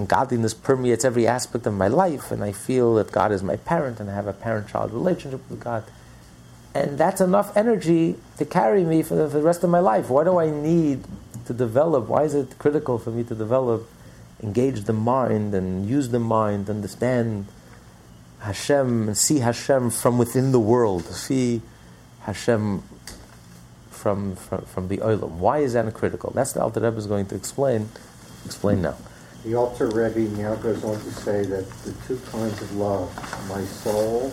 [0.00, 3.56] and godliness permeates every aspect of my life, and I feel that God is my
[3.56, 5.84] parent, and I have a parent child relationship with God.
[6.74, 10.08] And that's enough energy to carry me for the, for the rest of my life.
[10.08, 11.04] Why do I need
[11.50, 12.06] to develop?
[12.06, 13.90] Why is it critical for me to develop,
[14.40, 17.46] engage the mind, and use the mind, understand
[18.38, 21.60] Hashem, and see Hashem from within the world, see
[22.20, 22.84] Hashem
[23.90, 25.32] from, from, from the Olam?
[25.42, 26.30] Why is that critical?
[26.32, 27.88] That's the Alter Rebbe is going to explain.
[28.46, 28.96] Explain now.
[29.44, 33.10] The Alter Rebbe now goes on to say that the two kinds of love,
[33.48, 34.32] my soul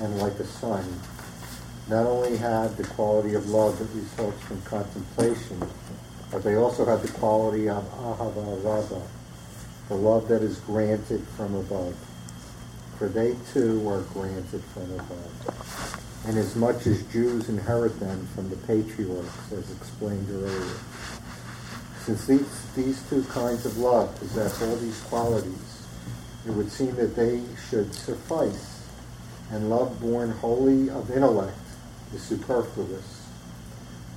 [0.00, 0.82] and like a son,
[1.88, 5.60] not only have the quality of love that results from contemplation,
[6.34, 9.00] but they also have the quality of ahava raba,
[9.88, 11.94] the love that is granted from above.
[12.98, 18.50] For they too are granted from above, inasmuch as much as Jews inherit them from
[18.50, 20.74] the patriarchs, as explained earlier.
[22.00, 25.86] Since these, these two kinds of love possess all these qualities,
[26.44, 28.82] it would seem that they should suffice,
[29.52, 31.56] and love born wholly of intellect
[32.12, 33.13] is superfluous.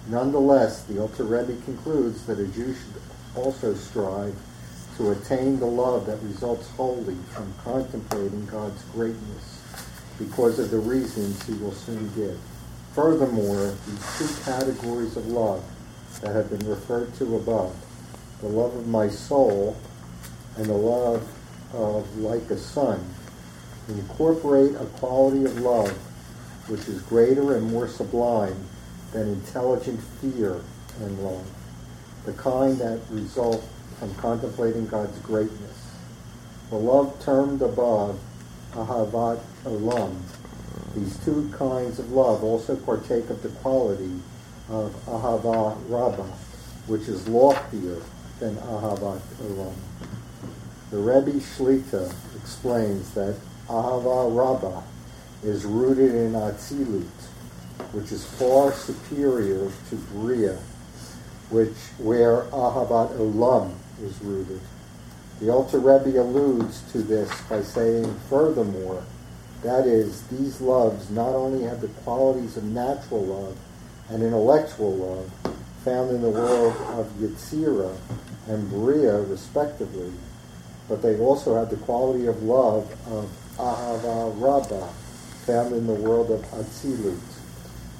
[0.09, 3.01] Nonetheless, the Alter Rebbe concludes that a Jew should
[3.35, 4.35] also strive
[4.95, 9.61] to attain the love that results wholly from contemplating God's greatness
[10.17, 12.39] because of the reasons he will soon give.
[12.93, 15.63] Furthermore, these two categories of love
[16.21, 17.75] that have been referred to above,
[18.41, 19.75] the love of my soul
[20.55, 21.27] and the love
[21.73, 23.03] of like a son,
[23.89, 25.91] incorporate a quality of love
[26.69, 28.55] which is greater and more sublime
[29.11, 30.61] than intelligent fear
[30.99, 31.47] and love,
[32.25, 33.63] the kind that result
[33.99, 35.91] from contemplating God's greatness.
[36.69, 38.19] The love termed above,
[38.73, 40.21] ahavat olam,
[40.95, 44.19] these two kinds of love also partake of the quality
[44.69, 46.33] of ahava rabbah,
[46.87, 48.01] which is loftier
[48.39, 49.75] than ahavat olam.
[50.91, 53.35] The Rebbe Shlita explains that
[53.67, 54.81] ahava rabbah
[55.43, 57.05] is rooted in atzilut,
[57.91, 60.59] which is far superior to Beriah,
[61.49, 64.61] which where ahavat olam is rooted.
[65.39, 69.03] The Alter Rebbe alludes to this by saying, furthermore,
[69.63, 73.57] that is, these loves not only have the qualities of natural love
[74.09, 75.31] and intellectual love
[75.83, 77.95] found in the world of Yetzirah
[78.47, 80.11] and Beriah, respectively,
[80.87, 84.87] but they also have the quality of love of Ahava Rabbah,
[85.45, 87.36] found in the world of Atzilut.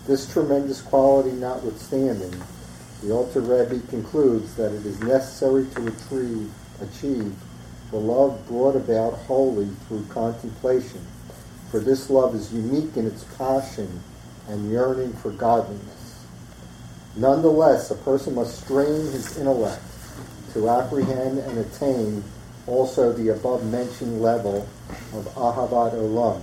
[0.08, 2.41] This tremendous quality notwithstanding,
[3.04, 6.50] the Alter Rebbe concludes that it is necessary to retrieve,
[6.82, 7.36] achieve
[7.91, 11.06] the love brought about wholly through contemplation,
[11.72, 14.02] for this love is unique in its passion
[14.48, 16.26] and yearning for godliness.
[17.17, 19.82] Nonetheless, a person must strain his intellect
[20.54, 22.24] to apprehend and attain
[22.65, 24.70] also the above mentioned level
[25.13, 26.41] of Ahavat Olam,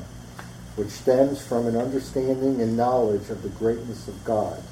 [0.76, 4.62] which stems from an understanding and knowledge of the greatness of God.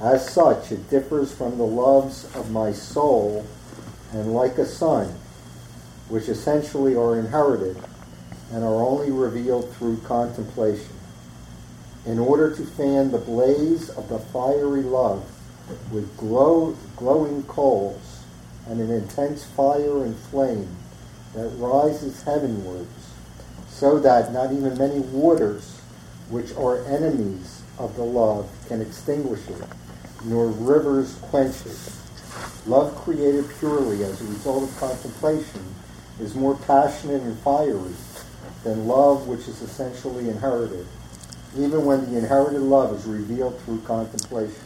[0.00, 3.46] As such, it differs from the loves of my soul
[4.12, 5.14] and like a son,
[6.08, 7.76] which essentially are inherited
[8.52, 10.94] and are only revealed through contemplation.
[12.04, 15.24] In order to fan the blaze of the fiery love
[15.90, 18.20] with glow, glowing coals
[18.68, 20.68] and an intense fire and flame
[21.34, 22.88] that rises heavenwards,
[23.76, 25.78] so that not even many waters,
[26.30, 29.62] which are enemies of the love, can extinguish it,
[30.24, 31.78] nor rivers quench it.
[32.66, 35.60] Love created purely as a result of contemplation
[36.18, 37.92] is more passionate and fiery
[38.64, 40.86] than love which is essentially inherited,
[41.58, 44.56] even when the inherited love is revealed through contemplation.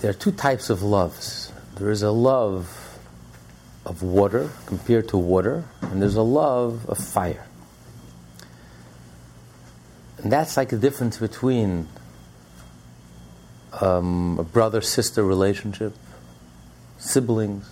[0.00, 1.50] There are two types of loves.
[1.76, 3.00] There is a love
[3.86, 7.47] of water compared to water, and there's a love of fire.
[10.22, 11.88] And that's like the difference between
[13.80, 15.94] um, a brother sister relationship,
[16.98, 17.70] siblings.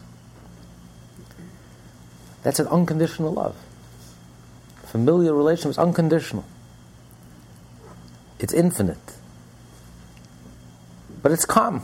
[2.43, 3.57] That's an unconditional love.
[4.85, 6.45] Familial relationship is unconditional,
[8.39, 9.17] it's infinite,
[11.23, 11.83] but it's calm.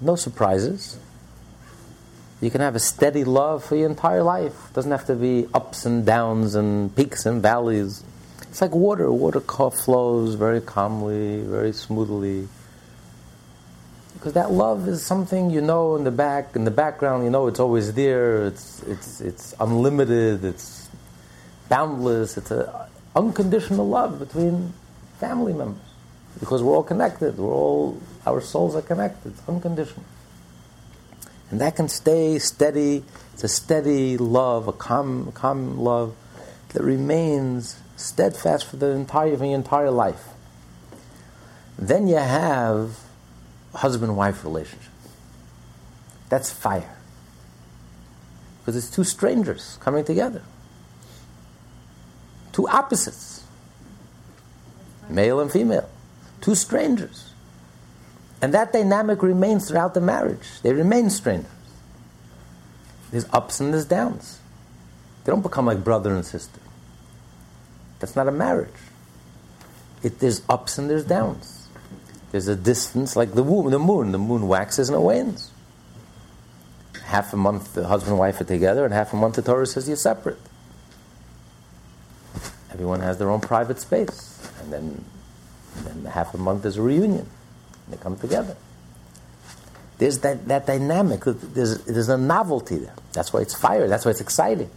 [0.00, 0.98] No surprises.
[2.42, 4.68] You can have a steady love for your entire life.
[4.68, 8.04] It doesn't have to be ups and downs and peaks and valleys.
[8.56, 9.12] It's like water.
[9.12, 12.48] Water flows very calmly, very smoothly.
[14.14, 17.24] Because that love is something you know in the back, in the background.
[17.24, 18.46] You know it's always there.
[18.46, 20.42] It's it's it's unlimited.
[20.42, 20.88] It's
[21.68, 22.38] boundless.
[22.38, 22.66] It's an
[23.14, 24.72] unconditional love between
[25.20, 25.84] family members
[26.40, 27.36] because we're all connected.
[27.36, 29.32] We're all our souls are connected.
[29.32, 30.06] It's unconditional.
[31.50, 33.04] And that can stay steady.
[33.34, 36.16] It's a steady love, a calm, calm love
[36.70, 40.28] that remains steadfast for the entire, for the entire life.
[41.78, 42.98] Then you have
[43.74, 44.92] husband-wife relationship.
[46.28, 46.96] That's fire.
[48.60, 50.42] Because it's two strangers coming together.
[52.52, 53.44] Two opposites.
[55.08, 55.88] Male and female.
[56.40, 57.32] Two strangers.
[58.42, 60.60] And that dynamic remains throughout the marriage.
[60.62, 61.50] They remain strangers.
[63.10, 64.40] There's ups and there's downs.
[65.24, 66.60] They don't become like brother and sister.
[68.06, 68.68] That's not a marriage.
[70.00, 71.66] It, there's ups and there's downs.
[72.30, 74.12] There's a distance like the moon, the moon.
[74.12, 75.50] The moon waxes and it wanes.
[77.02, 79.66] Half a month the husband and wife are together, and half a month the Torah
[79.66, 80.38] says you're separate.
[82.70, 84.48] Everyone has their own private space.
[84.60, 85.04] And then,
[85.82, 87.28] then half a month is a reunion.
[87.88, 88.56] They come together.
[89.98, 91.24] There's that, that dynamic.
[91.24, 92.94] There's, there's a novelty there.
[93.14, 93.88] That's why it's fire.
[93.88, 94.70] That's why it's exciting.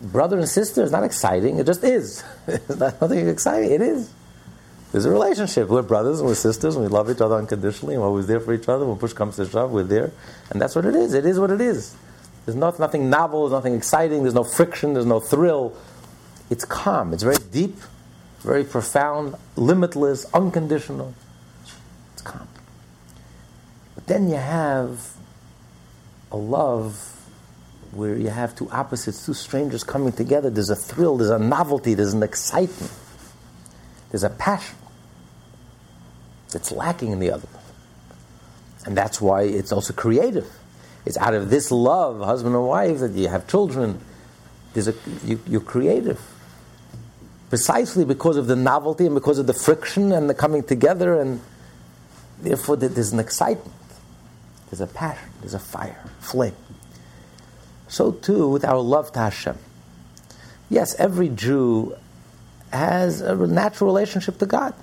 [0.00, 1.58] Brother and sister is not exciting.
[1.58, 2.22] It just is.
[2.46, 3.72] it's not nothing exciting.
[3.72, 4.12] It is.
[4.92, 5.68] There's a relationship.
[5.68, 8.40] We're brothers and we're sisters and we love each other unconditionally and we're always there
[8.40, 8.86] for each other.
[8.86, 10.12] When push comes to shove, we're there.
[10.50, 11.12] And that's what it is.
[11.12, 11.94] It is what it is.
[12.46, 15.76] There's not, nothing novel, there's nothing exciting, there's no friction, there's no thrill.
[16.48, 17.12] It's calm.
[17.12, 17.76] It's very deep,
[18.40, 21.14] very profound, limitless, unconditional.
[22.14, 22.48] It's calm.
[23.94, 25.12] But then you have
[26.32, 27.27] a love
[27.92, 30.50] where you have two opposites, two strangers coming together.
[30.50, 32.92] There's a thrill, there's a novelty, there's an excitement,
[34.10, 34.76] there's a passion
[36.50, 37.48] that's lacking in the other.
[38.86, 40.50] And that's why it's also creative.
[41.04, 44.00] It's out of this love, husband and wife, that you have children.
[44.74, 46.20] There's a, you, you're creative.
[47.48, 51.40] Precisely because of the novelty and because of the friction and the coming together, and
[52.40, 53.74] therefore there's an excitement,
[54.70, 56.54] there's a passion, there's a fire, flame.
[57.88, 59.58] So too with our love to Hashem.
[60.70, 61.96] Yes, every Jew
[62.72, 64.74] has a natural relationship to God,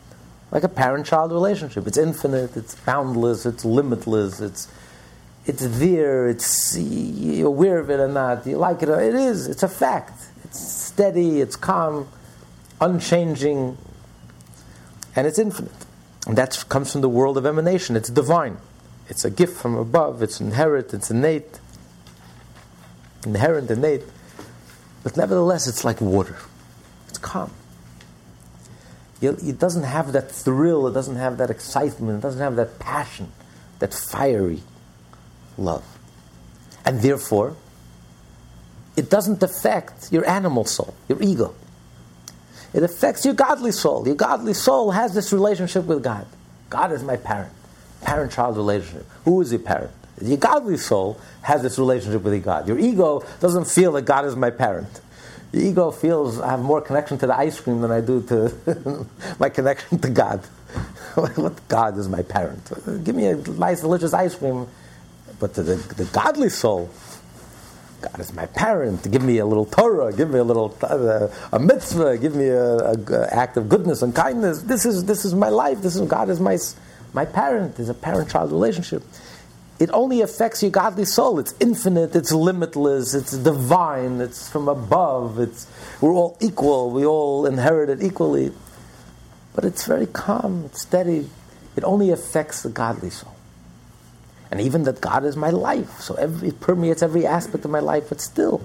[0.51, 1.85] like a parent-child relationship.
[1.85, 4.67] It's infinite, it's boundless, it's limitless, it's
[5.45, 9.47] it's there, it's you're aware of it or not, you like it or it is,
[9.47, 10.19] it's a fact.
[10.43, 12.07] It's steady, it's calm,
[12.81, 13.77] unchanging,
[15.15, 15.71] and it's infinite.
[16.25, 17.95] And that comes from the world of emanation.
[17.95, 18.57] It's divine.
[19.07, 21.59] It's a gift from above, it's inherent, it's innate
[23.25, 24.03] inherent, innate,
[25.03, 26.37] but nevertheless, it's like water.
[27.09, 27.51] It's calm.
[29.21, 33.31] It doesn't have that thrill, it doesn't have that excitement, it doesn't have that passion,
[33.79, 34.61] that fiery
[35.57, 35.83] love.
[36.85, 37.55] And therefore,
[38.95, 41.55] it doesn't affect your animal soul, your ego.
[42.73, 44.05] It affects your godly soul.
[44.05, 46.27] Your godly soul has this relationship with God.
[46.69, 47.53] God is my parent.
[48.01, 49.09] Parent child relationship.
[49.23, 49.93] Who is your parent?
[50.21, 52.67] Your godly soul has this relationship with God.
[52.67, 55.01] Your ego doesn't feel that God is my parent.
[55.51, 59.07] Your ego feels I have more connection to the ice cream than I do to
[59.39, 60.39] my connection to God.
[61.15, 62.71] what God is my parent?
[63.03, 64.67] Give me a nice, delicious ice cream.
[65.39, 66.89] But to the, the godly soul,
[68.01, 69.09] God is my parent.
[69.09, 70.13] Give me a little Torah.
[70.13, 72.17] Give me a little uh, a mitzvah.
[72.17, 74.61] Give me a, a, a, act of goodness and kindness.
[74.61, 75.81] This is this is my life.
[75.81, 76.57] This is God is my
[77.13, 77.75] my parent.
[77.75, 79.03] There's a parent-child relationship
[79.77, 81.39] it only affects your godly soul.
[81.39, 85.67] It's infinite, it's limitless, it's divine, it's from above, it's,
[85.99, 88.51] we're all equal, we all inherit it equally.
[89.53, 91.29] But it's very calm, it's steady.
[91.75, 93.35] It only affects the godly soul.
[94.49, 97.79] And even that God is my life, so every, it permeates every aspect of my
[97.79, 98.61] life, but still,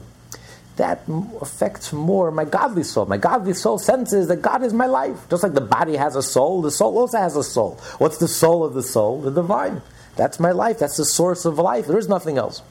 [0.77, 1.03] that
[1.41, 3.07] affects more my godly soul.
[3.07, 5.29] My godly soul senses that God is my life.
[5.29, 7.79] Just like the body has a soul, the soul also has a soul.
[7.99, 9.21] What's the soul of the soul?
[9.21, 9.83] The divine.
[10.17, 10.79] That's my life.
[10.79, 11.87] That's the source of life.
[11.87, 12.63] There is nothing else.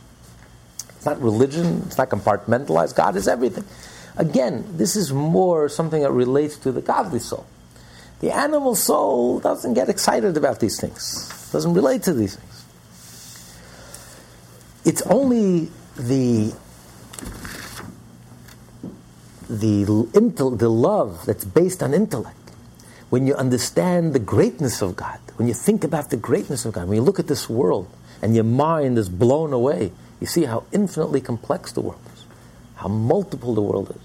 [0.90, 1.84] It's not religion.
[1.86, 2.96] It's not compartmentalized.
[2.96, 3.64] God is everything.
[4.18, 7.46] Again, this is more something that relates to the godly soul.
[8.20, 12.66] The animal soul doesn't get excited about these things, doesn't relate to these things.
[14.84, 16.54] It's only the
[19.50, 22.36] the, the love that's based on intellect
[23.10, 26.90] when you understand the greatness of God, when you think about the greatness of God,
[26.90, 27.88] when you look at this world
[28.22, 32.26] and your mind is blown away, you see how infinitely complex the world is,
[32.76, 34.02] how multiple the world is.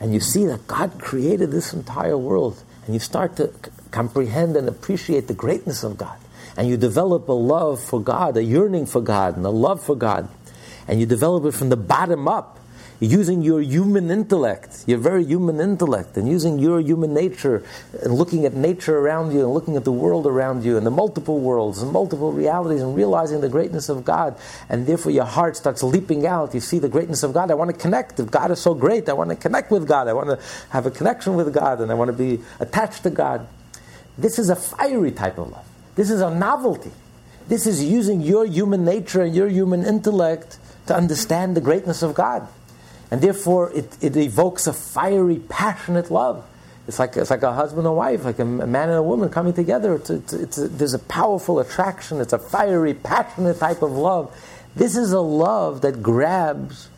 [0.00, 4.56] And you see that God created this entire world, and you start to c- comprehend
[4.56, 6.18] and appreciate the greatness of God.
[6.56, 9.94] And you develop a love for God, a yearning for God, and a love for
[9.94, 10.28] God.
[10.88, 12.58] And you develop it from the bottom up
[13.00, 17.62] using your human intellect, your very human intellect, and using your human nature,
[18.02, 20.90] and looking at nature around you, and looking at the world around you, and the
[20.90, 24.38] multiple worlds and multiple realities, and realizing the greatness of God,
[24.68, 26.54] and therefore your heart starts leaping out.
[26.54, 27.50] You see the greatness of God.
[27.50, 28.18] I want to connect.
[28.18, 30.08] If God is so great, I want to connect with God.
[30.08, 30.38] I want to
[30.70, 33.46] have a connection with God, and I want to be attached to God.
[34.16, 35.66] This is a fiery type of love.
[35.94, 36.92] This is a novelty.
[37.48, 42.14] This is using your human nature and your human intellect to understand the greatness of
[42.14, 42.48] God
[43.10, 46.44] and therefore it, it evokes a fiery, passionate love.
[46.88, 49.52] It's like, it's like a husband and wife, like a man and a woman coming
[49.52, 49.94] together.
[49.96, 52.20] It's, it's, it's a, there's a powerful attraction.
[52.20, 54.34] It's a fiery, passionate type of love.
[54.76, 56.88] This is a love that grabs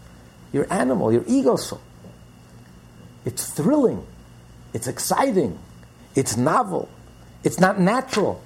[0.52, 1.80] your animal, your ego soul.
[3.24, 4.06] It's thrilling.
[4.74, 5.58] It's exciting.
[6.14, 6.90] It's novel.
[7.44, 8.42] It's not natural.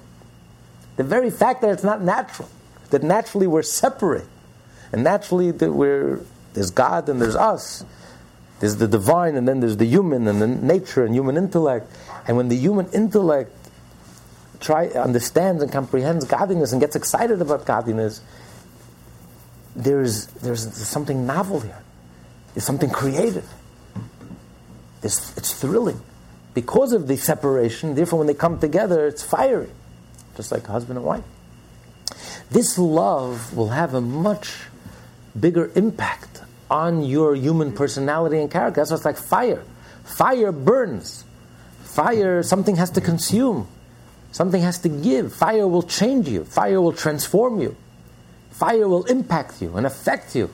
[0.95, 2.49] The very fact that it's not natural,
[2.91, 4.27] that naturally we're separate,
[4.91, 6.21] and naturally that we're
[6.53, 7.83] there's God and there's us.
[8.59, 11.91] There's the divine and then there's the human and the nature and human intellect.
[12.27, 13.51] And when the human intellect
[14.59, 18.21] try understands and comprehends godliness and gets excited about godliness,
[19.75, 21.81] there's, there's, something novel here.
[22.53, 23.49] There's something creative.
[25.01, 25.99] It's thrilling.
[26.53, 29.71] Because of the separation, therefore, when they come together, it's fiery,
[30.37, 31.23] just like husband and wife.
[32.51, 34.67] This love will have a much
[35.37, 36.42] bigger impact
[36.73, 38.81] on your human personality and character.
[38.81, 39.63] That's it's like fire.
[40.03, 41.23] Fire burns.
[41.83, 43.67] Fire, something has to consume.
[44.31, 45.31] Something has to give.
[45.31, 46.43] Fire will change you.
[46.43, 47.77] Fire will transform you.
[48.49, 50.49] Fire will impact you and affect you.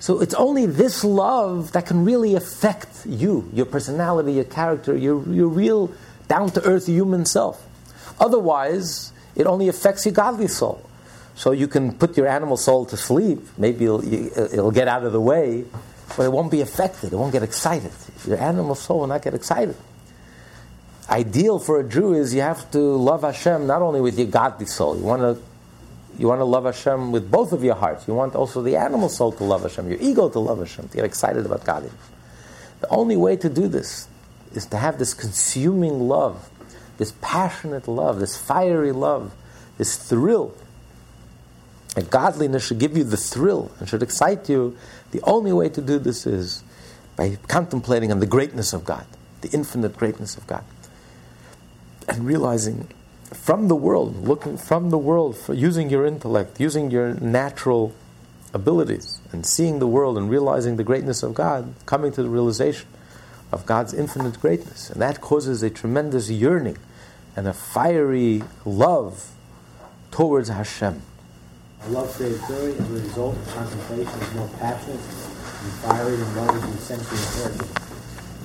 [0.00, 5.22] So it's only this love that can really affect you, your personality, your character, your,
[5.28, 5.92] your real
[6.28, 7.62] down to earth human self.
[8.18, 10.87] Otherwise, it only affects your godly soul.
[11.38, 15.12] So you can put your animal soul to sleep, maybe it'll, it'll get out of
[15.12, 15.64] the way,
[16.16, 17.92] but it won't be affected, it won't get excited.
[18.26, 19.76] Your animal soul will not get excited.
[21.08, 24.66] Ideal for a Jew is you have to love Hashem not only with your godly
[24.66, 25.40] soul, you want to
[26.20, 28.08] you want to love Hashem with both of your hearts.
[28.08, 30.96] You want also the animal soul to love Hashem, your ego to love Hashem, to
[30.96, 31.88] get excited about God.
[32.80, 34.08] The only way to do this
[34.54, 36.50] is to have this consuming love,
[36.96, 39.32] this passionate love, this fiery love,
[39.76, 40.52] this thrill.
[41.98, 44.76] And godliness should give you the thrill and should excite you.
[45.10, 46.62] The only way to do this is
[47.16, 49.04] by contemplating on the greatness of God,
[49.40, 50.62] the infinite greatness of God,
[52.08, 52.86] and realizing
[53.32, 57.92] from the world, looking from the world, using your intellect, using your natural
[58.54, 62.86] abilities, and seeing the world and realizing the greatness of God, coming to the realization
[63.50, 64.88] of God's infinite greatness.
[64.88, 66.78] And that causes a tremendous yearning
[67.34, 69.32] and a fiery love
[70.12, 71.02] towards Hashem.
[71.86, 76.36] A love created purely as a result of contemplation is more passionate and fiery than
[76.36, 77.88] love is essentially inherited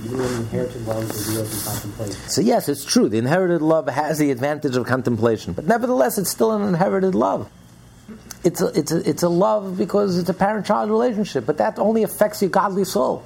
[0.06, 2.30] even when inherited love is revealed through contemplation.
[2.30, 3.08] So yes, it's true.
[3.10, 7.50] The inherited love has the advantage of contemplation, but nevertheless, it's still an inherited love.
[8.44, 12.04] It's a, it's a, it's a love because it's a parent-child relationship, but that only
[12.04, 13.24] affects your godly soul.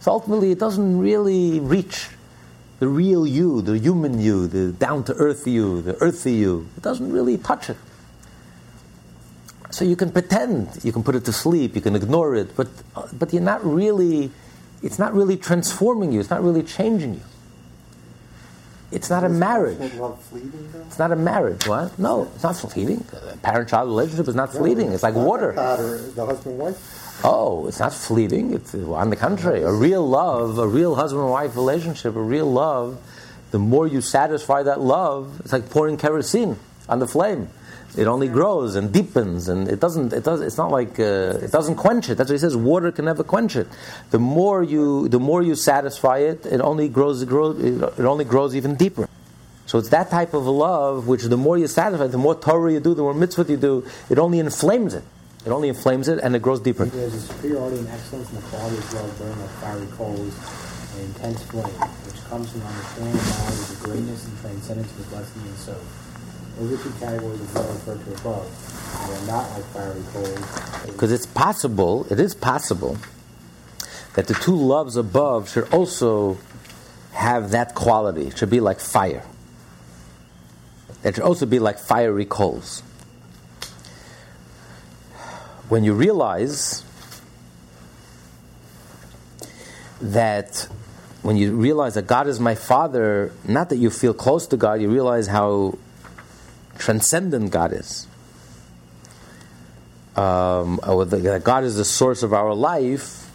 [0.00, 2.10] So ultimately, it doesn't really reach
[2.78, 6.68] the real you, the human you, the down-to-earth you, the earthy you.
[6.76, 7.76] It doesn't really touch it.
[9.78, 12.66] So you can pretend, you can put it to sleep, you can ignore it, but,
[13.16, 14.32] but you're not really
[14.82, 17.20] it's not really transforming you, it's not really changing you.
[18.90, 19.78] It's not a marriage.
[19.78, 21.64] It's not a marriage.
[21.68, 21.96] What?
[21.96, 23.04] No, it's not fleeting.
[23.30, 24.90] A parent-child relationship is not fleeting.
[24.90, 25.52] It's like water.
[25.52, 27.20] The husband-wife.
[27.22, 28.54] Oh, it's not fleeting.
[28.54, 29.62] It's on the contrary.
[29.62, 32.98] A real love, a real husband-wife relationship, a real love.
[33.52, 36.56] The more you satisfy that love, it's like pouring kerosene
[36.88, 37.50] on the flame
[37.96, 40.12] it only grows and deepens, and it doesn't.
[40.12, 40.40] It does.
[40.40, 42.16] It's not like uh, it doesn't quench it.
[42.16, 42.56] That's what he says.
[42.56, 43.66] Water can never quench it.
[44.10, 47.22] The more you, the more you satisfy it, it only grows.
[47.22, 49.08] It, grows, it only grows even deeper.
[49.66, 52.80] So it's that type of love which the more you satisfy, the more Torah you
[52.80, 55.04] do, the more mitzvah you do, it only inflames it.
[55.44, 56.86] It only inflames it and it grows deeper.
[56.86, 60.34] There's a superiority and excellence in the quality of love burning like fiery coals
[60.96, 65.04] and intense flame, which comes from understanding knowledge of the greatness and transcendence of the
[65.16, 66.07] blessed Ein Sof.
[66.58, 69.06] Categories of love referred to above.
[69.06, 70.86] They are not like fiery coals.
[70.86, 72.98] Because it's possible, it is possible,
[74.14, 76.38] that the two loves above should also
[77.12, 78.26] have that quality.
[78.26, 79.22] It should be like fire.
[81.04, 82.80] It should also be like fiery coals.
[85.68, 86.82] When you realize
[90.00, 90.66] that
[91.22, 94.80] when you realize that God is my Father, not that you feel close to God,
[94.80, 95.78] you realize how
[96.78, 98.06] transcendent God is.
[100.16, 103.30] Um, that God is the source of our life.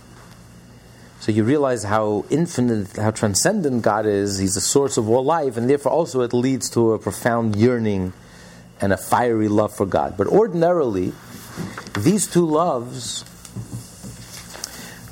[1.22, 4.40] So you realize how infinite, how transcendent God is.
[4.40, 8.12] He's the source of all life, and therefore also it leads to a profound yearning
[8.82, 10.18] and a fiery love for God.
[10.18, 11.14] But ordinarily,
[11.98, 13.24] these two loves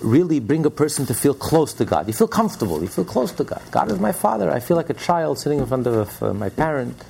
[0.01, 2.07] really bring a person to feel close to God.
[2.07, 2.82] You feel comfortable.
[2.82, 3.61] You feel close to God.
[3.71, 4.51] God is my father.
[4.51, 7.01] I feel like a child sitting in front of uh, my parent.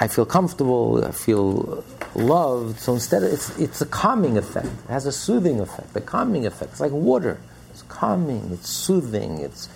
[0.00, 1.84] I feel comfortable, I feel
[2.14, 2.80] loved.
[2.80, 4.66] So instead, it's, it's a calming effect.
[4.66, 6.72] It has a soothing effect, a calming effect.
[6.72, 7.38] It's like water.
[7.74, 9.68] It's calming, it's soothing, it's,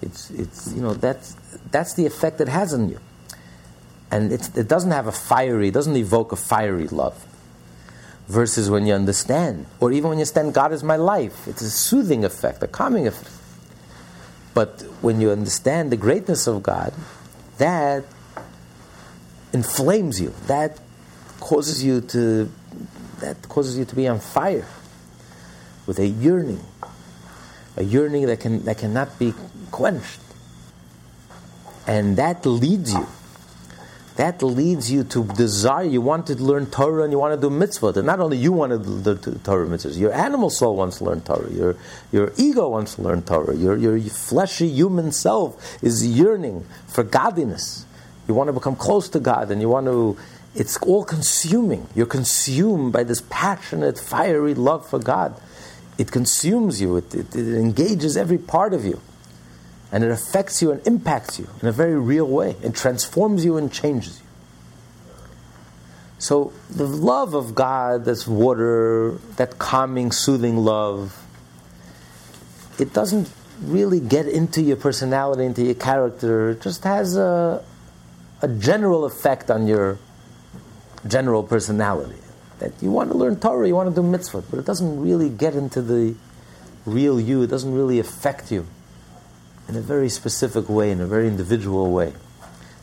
[0.00, 1.34] it's, it's you know, that's,
[1.72, 3.00] that's the effect it has on you.
[4.12, 7.26] And it doesn't have a fiery, it doesn't evoke a fiery love.
[8.28, 11.70] Versus when you understand, or even when you understand God is my life, it's a
[11.70, 13.34] soothing effect, a calming effect.
[14.54, 16.94] But when you understand the greatness of God,
[17.58, 18.04] that
[19.54, 20.34] inflames you.
[20.46, 20.78] That
[21.40, 22.50] causes you to
[23.20, 24.66] that causes you to be on fire
[25.86, 26.60] with a yearning,
[27.76, 29.32] a yearning that can that cannot be
[29.70, 30.20] quenched,
[31.86, 33.06] and that leads you.
[34.16, 35.82] That leads you to desire.
[35.82, 37.94] You want to learn Torah and you want to do mitzvah.
[37.96, 41.22] And not only you want to learn Torah mitzvahs, your animal soul wants to learn
[41.22, 41.50] Torah.
[41.50, 41.76] Your,
[42.12, 43.56] your ego wants to learn Torah.
[43.56, 47.86] Your, your fleshy human self is yearning for godliness.
[48.26, 50.16] You want to become close to God and you want to,
[50.54, 51.86] it's all consuming.
[51.94, 55.40] You're consumed by this passionate, fiery love for God.
[55.98, 59.00] It consumes you, it, it, it engages every part of you.
[59.92, 62.56] And it affects you and impacts you in a very real way.
[62.62, 64.26] It transforms you and changes you.
[66.18, 71.20] So the love of God, that's water, that calming, soothing love,
[72.78, 76.50] it doesn't really get into your personality, into your character.
[76.50, 77.62] It just has a,
[78.42, 79.98] a general effect on your
[81.06, 82.18] general personality.
[82.58, 85.28] That you want to learn Torah, you want to do mitzvah, but it doesn't really
[85.28, 86.14] get into the
[86.86, 87.42] real you.
[87.42, 88.66] It doesn't really affect you
[89.68, 92.08] in a very specific way, in a very individual way,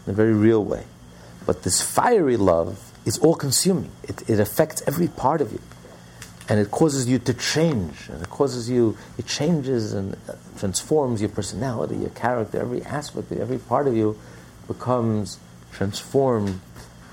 [0.05, 0.83] in a very real way.
[1.45, 5.61] But this fiery love is all consuming, it, it affects every part of you.
[6.49, 10.17] And it causes you to change, and it causes you, it changes and
[10.57, 14.17] transforms your personality, your character, every aspect, every part of you
[14.73, 15.39] becomes
[15.71, 16.59] transformed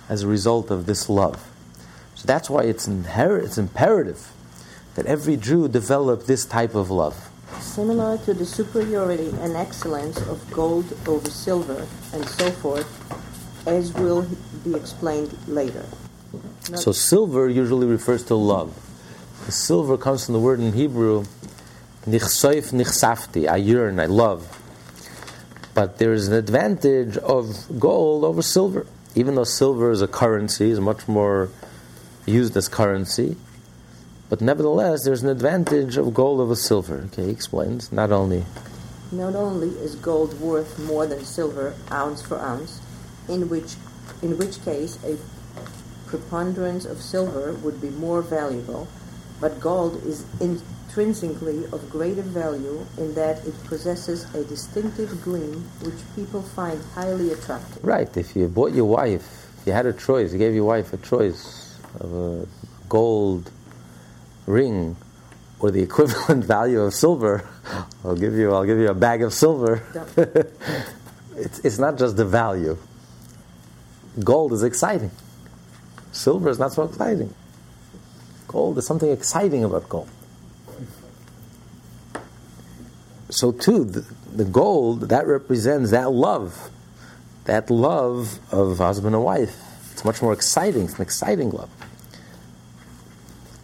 [0.09, 1.39] as a result of this love.
[2.15, 4.33] So that's why it's, inher- it's imperative
[4.95, 7.31] that every Jew develop this type of love.
[7.61, 12.89] Similar to the superiority and excellence of gold over silver and so forth,
[13.67, 14.27] as will
[14.65, 15.85] be explained later.
[16.71, 18.75] Not So silver usually refers to love.
[19.47, 21.25] The silver comes from the word in Hebrew,
[22.07, 24.58] nichsoif nichsafti, I yearn, I love.
[25.79, 28.85] But there is an advantage of gold over silver.
[29.15, 31.51] Even though silver is a currency, is much more
[32.27, 33.37] used as currency,
[34.29, 37.05] but nevertheless, there's an advantage of gold over silver.
[37.13, 37.93] Okay, he explains.
[37.93, 38.45] Not only
[39.13, 42.81] Not only is gold worth more than silver ounce for ounce,
[43.29, 43.77] in which,
[44.21, 45.17] in which case a
[46.09, 48.89] preponderance of silver would be more valuable,
[49.41, 50.25] but gold is
[50.89, 57.31] intrinsically of greater value in that it possesses a distinctive gleam which people find highly
[57.33, 57.85] attractive.
[57.85, 60.93] Right, if you bought your wife, if you had a choice, you gave your wife
[60.95, 62.47] a choice of a
[62.89, 63.51] gold
[64.47, 64.97] ring
[65.61, 67.47] or the equivalent value of silver,
[68.05, 69.83] I'll give you, I'll give you a bag of silver.
[71.37, 72.79] it's, it's not just the value.
[74.25, 75.11] Gold is exciting.
[76.13, 77.35] Silver is not so exciting.
[78.47, 80.09] Gold, there's something exciting about gold.
[83.31, 84.05] So too, the,
[84.35, 86.71] the gold, that represents that love
[87.49, 89.57] that love of husband and wife.
[89.91, 90.85] It's much more exciting.
[90.85, 91.71] It's an exciting love.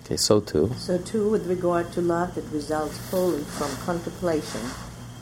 [0.05, 0.73] Okay, so too.
[0.79, 4.63] So, too, with regard to love that results wholly from contemplation,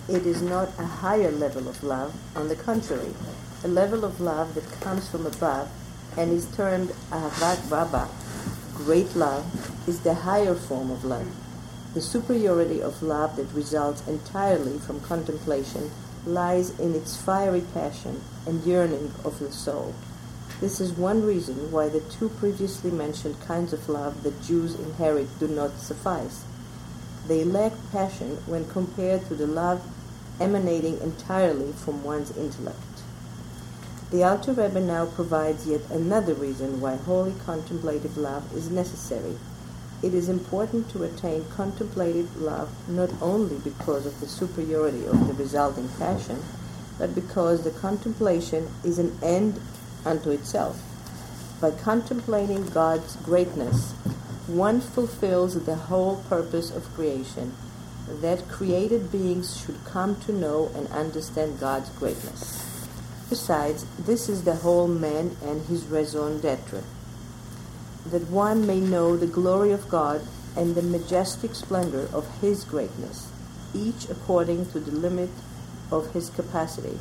[0.08, 2.14] it is not a higher level of love.
[2.36, 3.14] On the contrary,
[3.64, 5.68] a level of love that comes from above
[6.16, 8.08] and is termed ahavat rabba,
[8.74, 9.44] great love,
[9.88, 11.26] is the higher form of love.
[11.94, 15.90] The superiority of love that results entirely from contemplation
[16.24, 19.94] lies in its fiery passion and yearning of the soul.
[20.60, 25.38] This is one reason why the two previously mentioned kinds of love that Jews inherit
[25.38, 26.44] do not suffice.
[27.28, 29.82] They lack passion when compared to the love
[30.40, 32.78] emanating entirely from one's intellect.
[34.10, 39.36] The Alter Rebbe now provides yet another reason why holy contemplative love is necessary.
[40.02, 45.34] It is important to attain contemplative love not only because of the superiority of the
[45.34, 46.42] resulting passion,
[46.98, 49.60] but because the contemplation is an end
[50.04, 50.82] unto itself.
[51.60, 53.92] By contemplating God's greatness,
[54.48, 57.54] one fulfills the whole purpose of creation,
[58.20, 62.88] that created beings should come to know and understand God's greatness.
[63.30, 66.82] Besides, this is the whole man and his raison d'etre,
[68.06, 70.22] that one may know the glory of God
[70.56, 73.30] and the majestic splendor of his greatness,
[73.74, 75.30] each according to the limit
[75.90, 76.98] of his capacity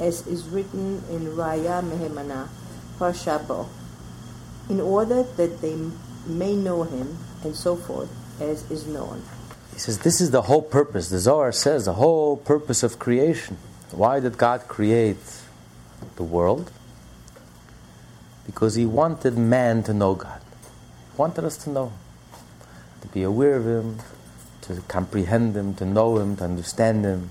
[0.00, 2.48] as is written in Raya Mehemana,
[2.98, 3.68] Parsha Bo,
[4.68, 5.76] in order that they
[6.26, 8.08] may know him, and so forth,
[8.40, 9.22] as is known.
[9.72, 11.10] He says this is the whole purpose.
[11.10, 13.58] The Zohar says the whole purpose of creation.
[13.90, 15.18] Why did God create
[16.16, 16.70] the world?
[18.46, 20.40] Because He wanted man to know God.
[21.12, 21.92] He wanted us to know,
[23.00, 23.98] to be aware of Him,
[24.62, 27.30] to comprehend Him, to know Him, to understand Him.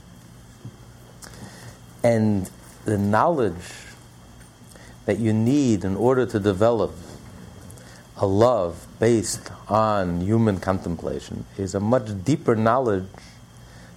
[2.03, 2.49] And
[2.85, 3.83] the knowledge
[5.05, 6.93] that you need in order to develop
[8.17, 13.05] a love based on human contemplation is a much deeper knowledge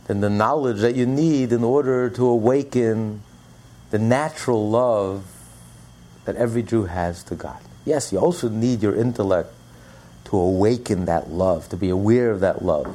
[0.06, 3.22] than the knowledge that you need in order to awaken
[3.90, 5.24] the natural love
[6.26, 7.58] that every Jew has to God.
[7.84, 9.52] Yes, you also need your intellect
[10.24, 12.94] to awaken that love, to be aware of that love.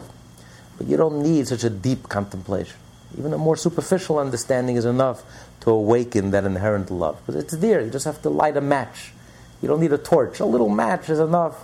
[0.78, 2.76] But you don't need such a deep contemplation.
[3.18, 5.24] Even a more superficial understanding is enough
[5.62, 7.22] to awaken that inherent love.
[7.26, 9.14] But it's there, you just have to light a match.
[9.62, 10.40] You don't need a torch.
[10.40, 11.56] A little match is enough.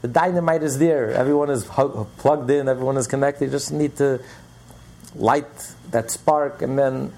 [0.00, 1.12] The dynamite is there.
[1.12, 3.44] Everyone is plugged in, everyone is connected.
[3.44, 4.20] You just need to
[5.14, 7.12] light that spark, and then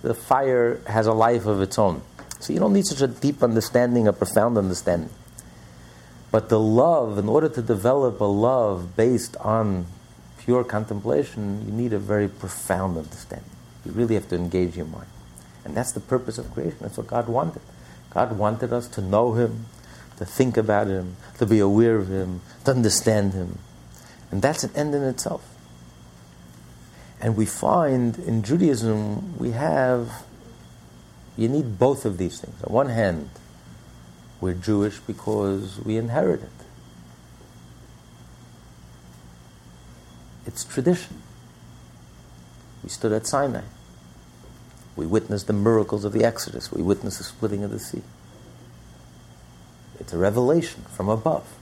[0.00, 2.00] the fire has a life of its own.
[2.40, 5.10] So you don't need such a deep understanding, a profound understanding.
[6.30, 9.86] But the love, in order to develop a love based on
[10.38, 13.50] pure contemplation, you need a very profound understanding.
[13.84, 15.08] You really have to engage your mind.
[15.64, 16.78] And that's the purpose of creation.
[16.80, 17.62] That's what God wanted.
[18.10, 19.66] God wanted us to know Him,
[20.16, 23.58] to think about Him, to be aware of Him, to understand Him.
[24.30, 25.42] And that's an end in itself.
[27.20, 30.24] And we find in Judaism, we have,
[31.38, 32.60] you need both of these things.
[32.64, 33.30] On one hand,
[34.40, 36.48] we're Jewish because we inherit it.
[40.46, 41.22] It's tradition.
[42.82, 43.62] We stood at Sinai.
[44.96, 46.72] We witnessed the miracles of the Exodus.
[46.72, 48.02] We witnessed the splitting of the sea.
[50.00, 51.54] It's a revelation from above.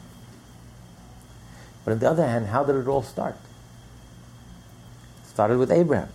[1.85, 3.37] But on the other hand, how did it all start?
[5.23, 6.09] It started with Abraham.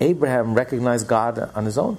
[0.00, 1.98] Abraham recognized God on his own.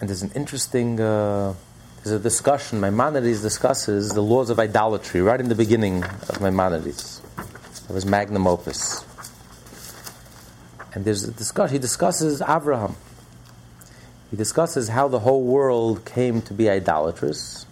[0.00, 1.54] And there's an interesting, uh,
[2.02, 7.22] there's a discussion, Maimonides discusses the laws of idolatry right in the beginning of Maimonides,
[7.88, 9.04] of his magnum opus.
[10.92, 12.96] And there's a discussion, he discusses Abraham.
[14.30, 17.66] He discusses how the whole world came to be idolatrous.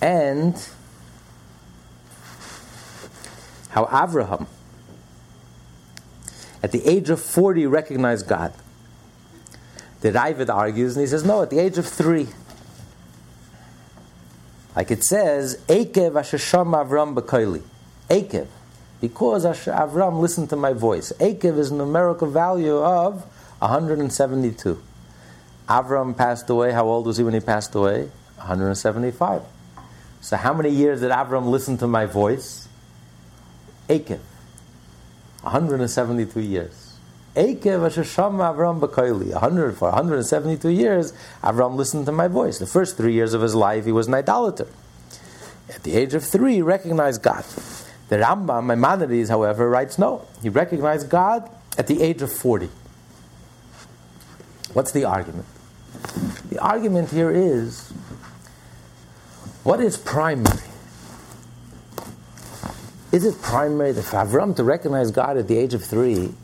[0.00, 0.54] And
[3.74, 4.46] how Abraham,
[6.62, 8.52] at the age of 40, recognized God.
[10.00, 12.28] The Raavad argues, and he says, no, at the age of three.
[14.76, 17.62] Like it says, Ekev Ashasham Avram B'Koili.
[18.08, 18.46] Ekev
[19.00, 21.12] because Avram listened to my voice.
[21.20, 23.22] Akev is a numerical value of
[23.58, 24.82] 172.
[25.68, 26.72] Avram passed away.
[26.72, 28.10] How old was he when he passed away?
[28.36, 29.42] 175.
[30.22, 32.63] So how many years did Avram listen to my voice?
[33.88, 34.20] Akev.
[35.42, 36.96] 172 years.
[37.36, 39.32] Akev Ashasham Avram B'Koili.
[39.32, 41.12] 100 for 172 years,
[41.42, 42.58] Avram listened to my voice.
[42.58, 44.68] The first three years of his life, he was an idolater.
[45.68, 47.44] At the age of three, he recognized God.
[48.08, 50.26] The Rambam, Maimonides, however, writes no.
[50.42, 52.68] He recognized God at the age of 40.
[54.72, 55.46] What's the argument?
[56.50, 57.90] The argument here is
[59.62, 60.60] what is primary?
[63.14, 66.34] Is it primary for Avram to recognize God at the age of three?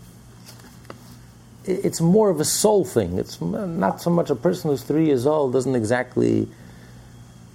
[1.65, 3.19] It's more of a soul thing.
[3.19, 6.47] It's not so much a person who's three years old doesn't exactly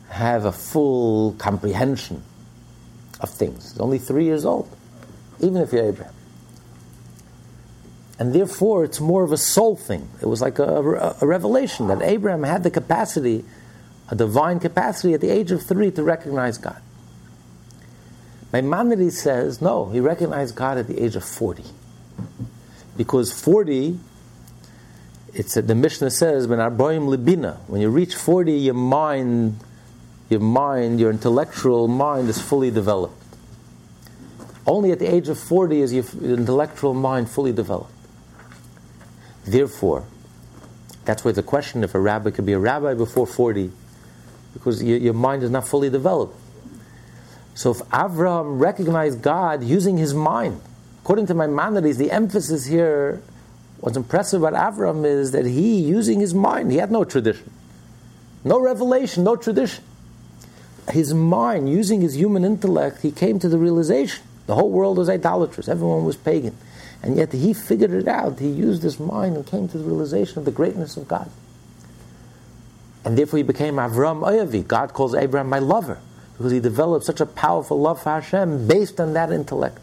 [0.10, 2.24] have a full comprehension
[3.22, 3.72] of things.
[3.72, 4.70] He's only three years old,
[5.40, 6.14] even if you're Abraham.
[8.20, 10.10] And therefore, it's more of a soul thing.
[10.22, 13.46] It was like a, a, a, revelation that Abraham had the capacity,
[14.10, 16.82] a divine capacity at the age of three to recognize God.
[18.62, 21.64] Maimonides says, no, he recognized God at the age of 40.
[22.96, 24.00] Because 40,
[25.34, 29.60] it's the Mishnah says, when when you reach 40, your mind
[30.30, 33.22] your mind, your intellectual mind is fully developed.
[34.66, 37.92] Only at the age of 40 is your intellectual mind fully developed.
[39.46, 40.06] Therefore,
[41.04, 43.72] that's why the question if a rabbi could be a rabbi before 40,
[44.54, 46.36] because your, your mind is not fully developed.
[47.56, 50.62] So if Avram recognized God using his mind,
[51.04, 53.22] according to Maimonides, the emphasis here,
[53.80, 57.50] what's impressive about Avram is that he, using his mind, he had no tradition,
[58.44, 59.84] no revelation, no tradition
[60.92, 65.10] his mind, using his human intellect, he came to the realization the whole world was
[65.10, 66.56] idolatrous, everyone was pagan.
[67.02, 68.40] And yet he figured it out.
[68.40, 71.30] He used his mind and came to the realization of the greatness of God.
[73.04, 74.66] And therefore he became Avram Oyavi.
[74.68, 76.00] God calls Abraham my lover
[76.38, 79.80] because he developed such a powerful love for Hashem based on that intellect.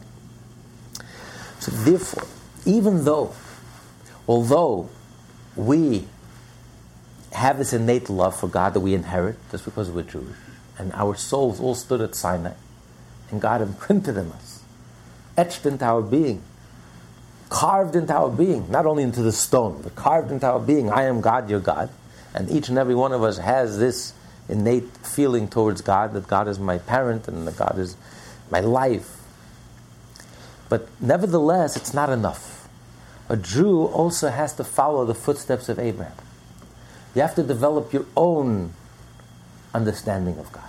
[1.61, 2.28] So therefore,
[2.66, 3.34] even though,
[4.26, 4.88] although
[5.57, 6.07] we
[7.32, 10.36] have this innate love for God that we inherit just because we're Jewish,
[10.78, 12.55] and our souls all stood at Sinai.
[13.30, 14.62] And God imprinted in us,
[15.36, 16.42] etched into our being,
[17.48, 20.90] carved into our being, not only into the stone, but carved into our being.
[20.90, 21.90] I am God, your God.
[22.34, 24.12] And each and every one of us has this
[24.53, 27.96] innate feeling towards God that God is my parent and that God is
[28.50, 29.18] my life.
[30.68, 32.68] But nevertheless, it's not enough.
[33.28, 36.16] A Jew also has to follow the footsteps of Abraham.
[37.14, 38.72] You have to develop your own
[39.74, 40.64] understanding of God.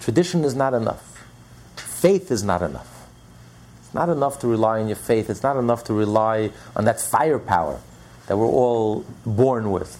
[0.00, 1.24] Tradition is not enough.
[1.76, 3.08] Faith is not enough.
[3.80, 5.30] It's not enough to rely on your faith.
[5.30, 7.80] It's not enough to rely on that firepower
[8.26, 9.98] that we're all born with,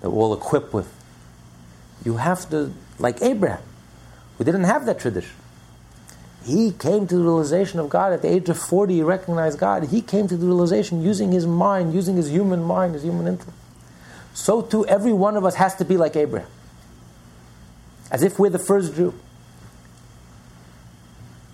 [0.00, 0.92] that we're all equipped with.
[2.06, 3.62] You have to, like Abraham,
[4.38, 5.34] who didn't have that tradition.
[6.44, 9.88] He came to the realization of God at the age of 40, he recognized God.
[9.88, 13.58] He came to the realization using his mind, using his human mind, his human intellect.
[14.34, 16.48] So too, every one of us has to be like Abraham.
[18.12, 19.12] As if we're the first Jew.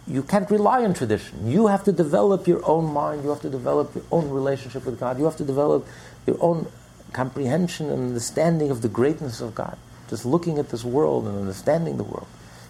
[0.07, 1.51] You can't rely on tradition.
[1.51, 3.23] You have to develop your own mind.
[3.23, 5.19] You have to develop your own relationship with God.
[5.19, 5.87] You have to develop
[6.27, 6.67] your own
[7.15, 9.79] comprehension and understanding of the greatness of God.
[10.13, 12.27] Just looking at this world and understanding the world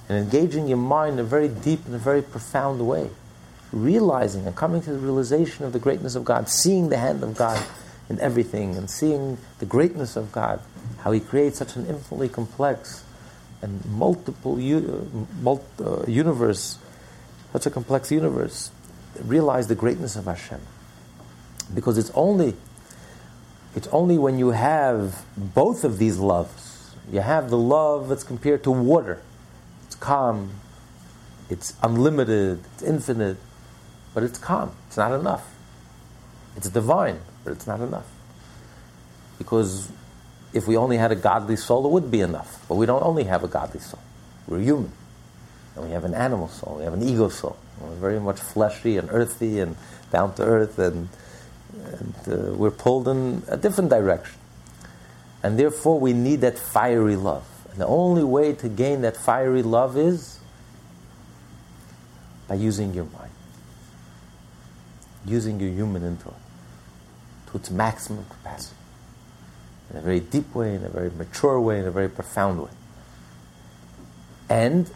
[0.08, 3.10] and engaging your mind in a very deep and a very profound way.
[3.72, 7.36] Realizing and coming to the realization of the greatness of God, seeing the hand of
[7.36, 7.60] God
[8.08, 10.60] in everything and seeing the greatness of God,
[11.00, 13.02] how He creates such an infinitely complex
[13.60, 16.78] and multiple u- mul- uh, universe,
[17.52, 18.70] such a complex universe.
[19.20, 20.60] Realize the greatness of Hashem.
[21.74, 22.54] Because it's only
[23.74, 26.61] it's only when you have both of these loves.
[27.12, 29.20] You have the love that's compared to water.
[29.86, 30.50] It's calm,
[31.50, 33.36] it's unlimited, it's infinite,
[34.14, 34.74] but it's calm.
[34.88, 35.54] It's not enough.
[36.56, 38.06] It's divine, but it's not enough.
[39.38, 39.92] Because
[40.54, 42.64] if we only had a godly soul, it would be enough.
[42.68, 44.00] But we don't only have a godly soul.
[44.48, 44.92] We're human.
[45.76, 46.76] And we have an animal soul.
[46.78, 47.56] We have an ego soul.
[47.80, 49.76] We're very much fleshy and earthy and
[50.10, 51.08] down to earth and
[51.74, 54.38] and uh, we're pulled in a different direction.
[55.42, 57.44] And therefore, we need that fiery love.
[57.70, 60.38] And the only way to gain that fiery love is
[62.48, 63.32] by using your mind,
[65.24, 66.38] using your human intellect
[67.50, 68.76] to its maximum capacity,
[69.90, 72.70] in a very deep way, in a very mature way, in a very profound way.
[74.48, 74.90] And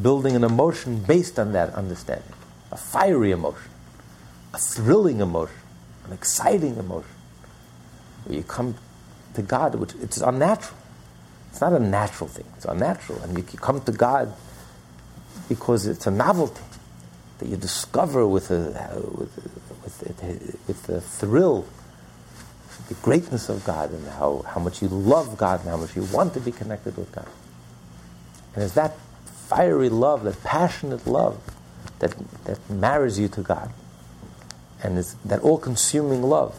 [0.00, 2.32] building an emotion based on that understanding,
[2.70, 3.72] a fiery emotion
[4.54, 5.56] a thrilling emotion,
[6.04, 7.10] an exciting emotion.
[8.24, 8.74] Where you come
[9.34, 10.78] to God, which it's unnatural.
[11.50, 12.46] It's not a natural thing.
[12.56, 14.32] It's unnatural, and you, come to God
[15.48, 16.62] because it's a novelty
[17.38, 19.38] that you discover with a with
[19.82, 21.66] with, with thrill,
[22.88, 26.04] the greatness of God, and how, how much you love God, and how much you
[26.04, 27.28] want to be connected with God.
[28.54, 28.96] And it's that
[29.48, 31.40] fiery love, that passionate love,
[31.98, 32.14] that
[32.44, 33.72] that marries you to God
[34.82, 36.58] and it's that all consuming love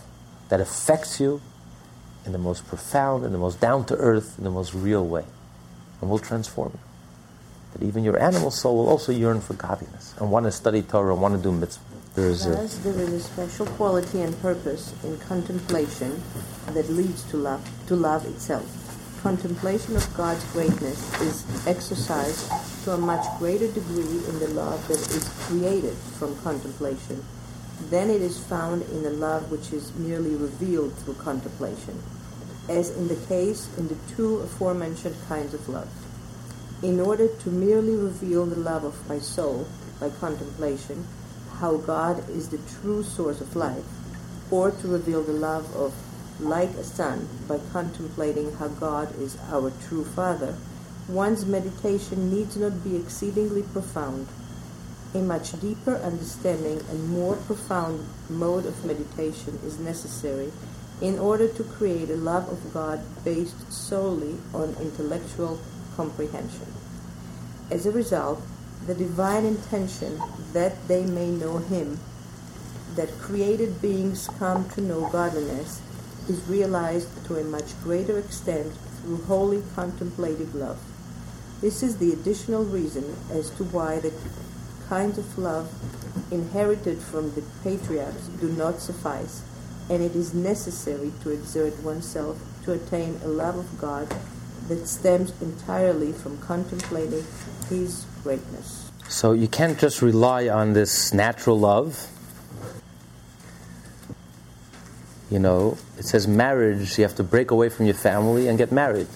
[0.49, 1.41] that affects you
[2.25, 5.25] in the most profound, in the most down to earth, in the most real way,
[6.01, 6.79] and will transform you.
[7.73, 11.13] That even your animal soul will also yearn for godliness and want to study Torah
[11.13, 11.83] and want to do mitzvah.
[12.15, 16.21] There is, a, there is a special quality and purpose in contemplation
[16.67, 18.79] that leads to love, to love itself.
[19.23, 22.51] Contemplation of God's greatness is exercised
[22.83, 27.23] to a much greater degree in the love that is created from contemplation
[27.89, 32.01] then it is found in the love which is merely revealed through contemplation,
[32.69, 35.89] as in the case in the two aforementioned kinds of love.
[36.81, 39.67] In order to merely reveal the love of my soul
[39.99, 41.05] by contemplation,
[41.59, 43.85] how God is the true source of life,
[44.51, 45.93] or to reveal the love of
[46.39, 50.55] like a son by contemplating how God is our true Father,
[51.07, 54.27] one's meditation needs not be exceedingly profound
[55.13, 60.51] a much deeper understanding and more profound mode of meditation is necessary
[61.01, 65.59] in order to create a love of God based solely on intellectual
[65.95, 66.67] comprehension.
[67.71, 68.41] As a result,
[68.85, 70.21] the divine intention
[70.53, 71.99] that they may know Him,
[72.95, 75.81] that created beings come to know godliness,
[76.29, 78.71] is realized to a much greater extent
[79.01, 80.79] through holy contemplative love.
[81.61, 84.13] This is the additional reason as to why the
[84.89, 85.71] kinds of love
[86.31, 89.43] inherited from the patriarchs do not suffice,
[89.89, 94.07] and it is necessary to exert oneself to attain a love of God
[94.67, 97.25] that stems entirely from contemplating
[97.69, 98.89] His greatness.
[99.09, 102.07] So you can't just rely on this natural love.
[105.29, 108.71] You know, it says marriage, you have to break away from your family and get
[108.71, 109.07] married.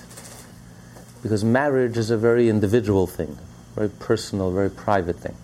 [1.23, 3.37] Because marriage is a very individual thing,
[3.75, 5.35] very personal, very private thing.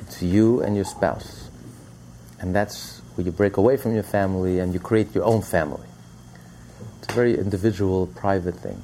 [0.00, 1.37] It's you and your spouse.
[2.40, 5.88] And that's where you break away from your family and you create your own family.
[6.98, 8.82] It's a very individual, private thing.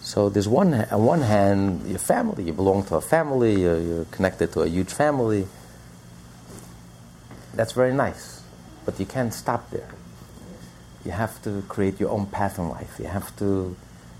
[0.00, 4.04] So there's one, on one hand, your family, you belong to a family, you're, you're
[4.06, 5.48] connected to a huge family.
[7.54, 8.42] That's very nice,
[8.84, 9.88] but you can't stop there.
[11.04, 12.96] You have to create your own path in life.
[13.00, 13.76] You have to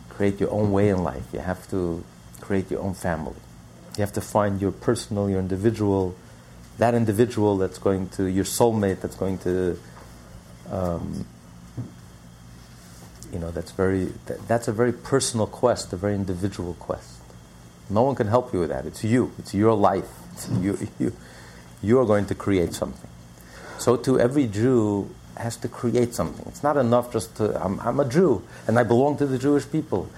[0.09, 1.27] create your own way in life.
[1.33, 2.03] You have to
[2.41, 3.37] create your own family.
[3.97, 6.17] You have to find your personal, your individual,
[6.79, 9.79] that individual that's going to, your soulmate that's going to,
[10.71, 11.27] um,
[13.33, 17.21] you know, that's very, that, that's a very personal quest, a very individual quest.
[17.89, 18.85] No one can help you with that.
[18.85, 19.33] It's you.
[19.39, 20.09] It's your life.
[20.33, 21.13] It's you, you,
[21.83, 23.11] you are going to create something.
[23.79, 26.47] So too, every Jew has to create something.
[26.49, 29.71] It's not enough just to, I'm, I'm a Jew and I belong to the Jewish
[29.71, 30.09] people.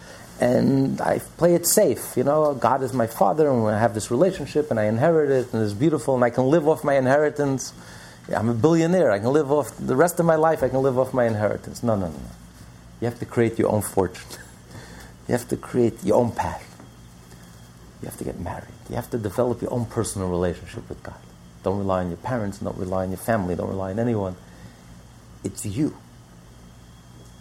[0.41, 2.16] And I play it safe.
[2.16, 5.53] You know, God is my father and I have this relationship and I inherit it
[5.53, 7.72] and it's beautiful and I can live off my inheritance.
[8.34, 9.11] I'm a billionaire.
[9.11, 10.62] I can live off the rest of my life.
[10.62, 11.82] I can live off my inheritance.
[11.82, 12.20] No, no, no.
[13.01, 14.26] You have to create your own fortune.
[15.28, 16.64] you have to create your own path.
[18.03, 18.68] You have to get married.
[18.89, 21.18] You have to develop your own personal relationship with God.
[21.64, 22.59] Don't rely on your parents.
[22.59, 23.57] Don't rely on your family.
[23.57, 24.36] Don't rely on anyone.
[25.43, 25.97] It's you.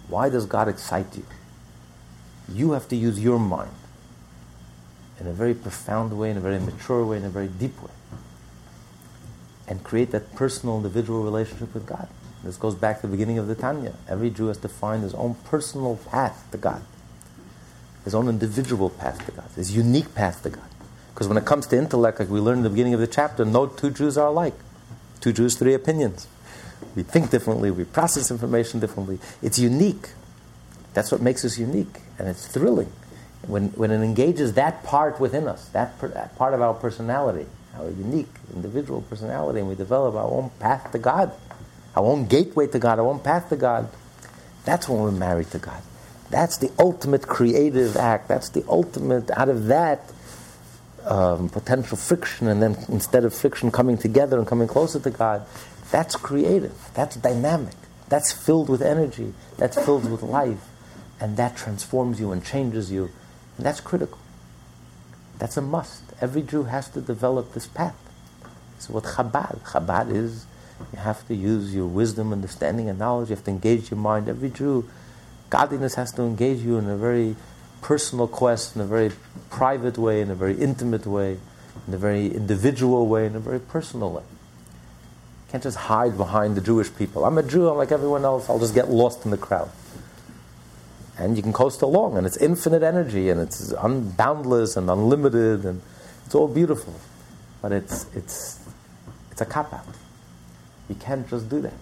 [0.07, 1.25] Why does God excite you?
[2.49, 3.71] You have to use your mind
[5.19, 7.91] in a very profound way, in a very mature way, in a very deep way,
[9.67, 12.07] and create that personal, individual relationship with God.
[12.43, 13.93] This goes back to the beginning of the Tanya.
[14.07, 16.83] Every Jew has to find his own personal path to God,
[18.05, 20.69] his own individual path to God, his unique path to God.
[21.13, 23.43] Because when it comes to intellect, like we learned in the beginning of the chapter,
[23.43, 24.53] no two Jews are alike.
[25.19, 26.27] Two Jews, three opinions.
[26.95, 29.17] We think differently, we process information differently.
[29.41, 30.09] It's unique.
[30.97, 32.91] That's what makes us unique, and it's thrilling.
[33.45, 37.45] When, when it engages that part within us, that, per, that part of our personality,
[37.77, 41.31] our unique individual personality, and we develop our own path to God,
[41.95, 43.91] our own gateway to God, our own path to God,
[44.65, 45.83] that's when we're married to God.
[46.31, 48.27] That's the ultimate creative act.
[48.27, 50.11] That's the ultimate, out of that,
[51.05, 55.45] um, potential friction, and then instead of friction coming together and coming closer to God,
[55.91, 57.75] that's creative, that's dynamic,
[58.09, 60.57] that's filled with energy, that's filled with life,
[61.19, 63.09] and that transforms you and changes you.
[63.57, 64.19] And that's critical.
[65.39, 66.03] That's a must.
[66.21, 67.95] Every Jew has to develop this path.
[68.79, 69.59] So what Chabad?
[69.61, 70.45] Chabad is
[70.93, 73.29] you have to use your wisdom, understanding, and knowledge.
[73.29, 74.29] You have to engage your mind.
[74.29, 74.87] Every Jew,
[75.49, 77.35] godliness has to engage you in a very
[77.81, 79.11] personal quest, in a very
[79.49, 81.39] private way, in a very intimate way,
[81.87, 84.23] in a very individual way, in a very personal way.
[84.23, 87.25] You can't just hide behind the Jewish people.
[87.25, 89.69] I'm a Jew, I'm like everyone else, I'll just get lost in the crowd.
[91.17, 95.81] And you can coast along, and it's infinite energy, and it's unboundless and unlimited, and
[96.25, 96.93] it's all beautiful.
[97.61, 98.59] But it's, it's,
[99.31, 99.85] it's a cop out.
[100.89, 101.73] You can't just do that.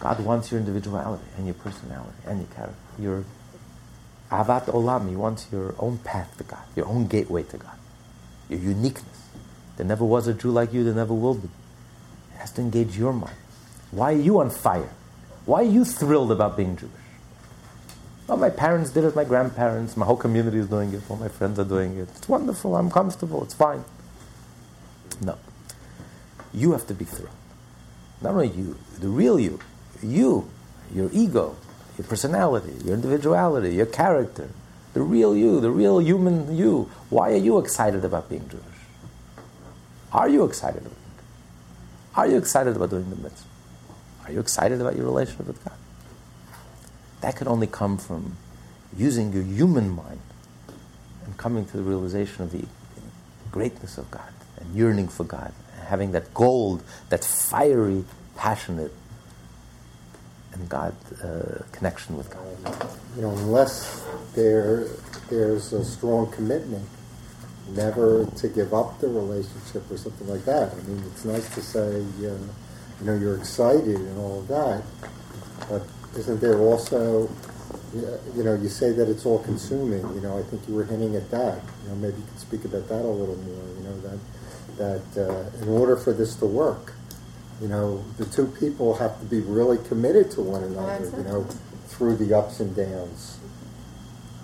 [0.00, 3.24] God wants your individuality and your personality and your character, your
[4.30, 7.76] Ahavat Olam, He wants your own path to God, your own gateway to God,
[8.48, 9.28] your uniqueness.
[9.76, 11.48] There never was a Jew like you, there never will be.
[12.34, 13.36] It has to engage your mind.
[13.90, 14.90] Why are you on fire?
[15.46, 16.92] Why are you thrilled about being Jewish?
[18.30, 21.26] Well, my parents did it, my grandparents, my whole community is doing it, all my
[21.26, 22.08] friends are doing it.
[22.14, 23.84] It's wonderful, I'm comfortable, it's fine.
[25.20, 25.36] No.
[26.54, 27.34] You have to be thrilled.
[28.22, 29.58] Not only you, the real you,
[30.00, 30.48] you,
[30.94, 31.56] your ego,
[31.98, 34.50] your personality, your individuality, your character,
[34.92, 36.88] the real you, the real human you.
[37.08, 38.62] Why are you excited about being Jewish?
[40.12, 41.24] Are you excited about it?
[42.14, 43.48] Are you excited about doing the mitzvah?
[44.24, 45.79] Are you excited about your relationship with God?
[47.20, 48.36] That can only come from
[48.96, 50.20] using your human mind
[51.24, 52.64] and coming to the realization of the
[53.50, 58.04] greatness of God and yearning for God, and having that gold, that fiery,
[58.36, 58.92] passionate
[60.52, 62.88] and God uh, connection with God.
[63.16, 64.04] You know, unless
[64.34, 64.86] there
[65.28, 66.88] there's a strong commitment,
[67.70, 70.72] never to give up the relationship or something like that.
[70.72, 72.48] I mean, it's nice to say, uh, you
[73.02, 74.82] know, you're excited and all of that,
[75.68, 75.86] but
[76.16, 77.28] isn't there also,
[77.94, 80.02] you know, you say that it's all consuming.
[80.14, 81.62] You know, I think you were hinting at that.
[81.82, 83.64] You know, maybe you could speak about that a little more.
[83.76, 84.18] You know, that
[84.76, 86.94] that uh, in order for this to work,
[87.60, 91.44] you know, the two people have to be really committed to one another, you know,
[91.88, 93.38] through the ups and downs.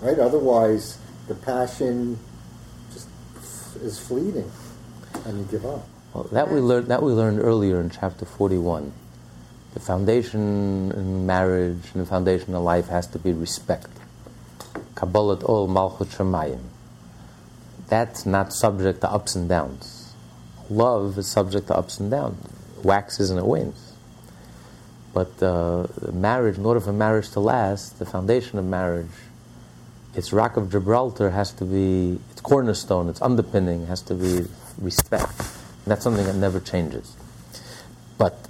[0.00, 0.18] Right?
[0.18, 2.18] Otherwise, the passion
[2.92, 3.08] just
[3.76, 4.50] is fleeting
[5.24, 5.88] and you give up.
[6.12, 8.92] Well, that we learned that we learned earlier in chapter 41.
[9.76, 13.90] The foundation in marriage and the foundation of life has to be respect.
[14.94, 16.62] Kabbalat ol malchut shemayim.
[17.88, 20.14] That's not subject to ups and downs.
[20.70, 22.42] Love is subject to ups and downs
[22.78, 23.92] It waxes and it wanes.
[25.12, 29.12] But uh, marriage, in order for marriage to last, the foundation of marriage,
[30.14, 34.46] its rock of Gibraltar has to be, its cornerstone, its underpinning has to be
[34.78, 35.38] respect.
[35.38, 37.14] And that's something that never changes.
[38.16, 38.45] But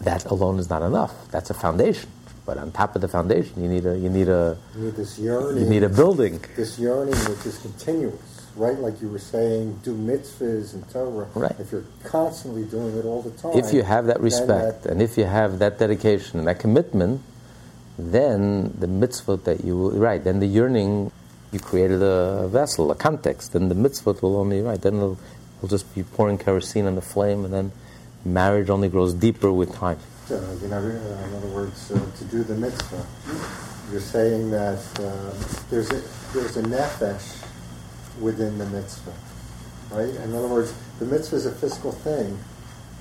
[0.00, 1.30] that alone is not enough.
[1.30, 2.10] That's a foundation.
[2.46, 5.18] But on top of the foundation, you need a you need a you need this
[5.18, 5.62] yearning.
[5.62, 6.44] You need a building.
[6.56, 8.78] This yearning which is continuous right?
[8.78, 11.28] Like you were saying, do mitzvahs and Torah.
[11.34, 11.54] Right.
[11.58, 13.56] If you're constantly doing it all the time.
[13.56, 17.22] If you have that respect that, and if you have that dedication and that commitment,
[17.98, 21.12] then the mitzvah that you right, then the yearning
[21.52, 24.80] you created a vessel, a context, then the mitzvah will only right.
[24.80, 25.18] Then it'll,
[25.58, 27.72] it'll just be pouring kerosene on the flame, and then
[28.24, 29.98] marriage only grows deeper with time.
[30.30, 33.04] You know, in other words, uh, to do the mitzvah,
[33.92, 35.34] you're saying that uh,
[35.70, 36.02] there's a
[36.32, 37.46] there's a nefesh
[38.20, 39.12] within the mitzvah,
[39.90, 40.08] right?
[40.08, 42.38] In other words, the mitzvah is a physical thing,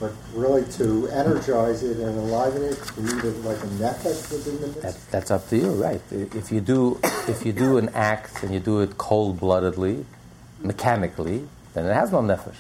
[0.01, 4.59] but really to energize it and enliven it, you need a, like a nefesh within
[4.59, 4.82] the mitzvah.
[4.82, 6.01] That, that's up to you, right?
[6.11, 6.99] If you do
[7.30, 10.05] if you do an act and you do it cold bloodedly,
[10.59, 12.55] mechanically, then it has no nefesh.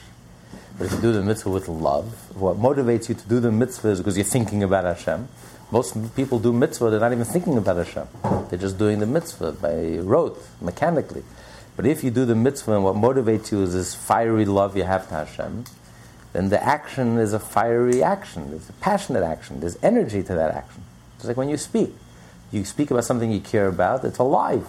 [0.77, 3.89] But if you do the mitzvah with love, what motivates you to do the mitzvah
[3.89, 5.27] is because you're thinking about Hashem.
[5.71, 8.07] Most people do mitzvah, they're not even thinking about Hashem.
[8.49, 11.23] They're just doing the mitzvah by rote, mechanically.
[11.75, 14.83] But if you do the mitzvah and what motivates you is this fiery love you
[14.83, 15.65] have to Hashem,
[16.33, 18.51] then the action is a fiery action.
[18.53, 19.59] It's a passionate action.
[19.59, 20.83] There's energy to that action.
[21.15, 21.93] It's like when you speak.
[22.51, 24.67] You speak about something you care about, it's alive.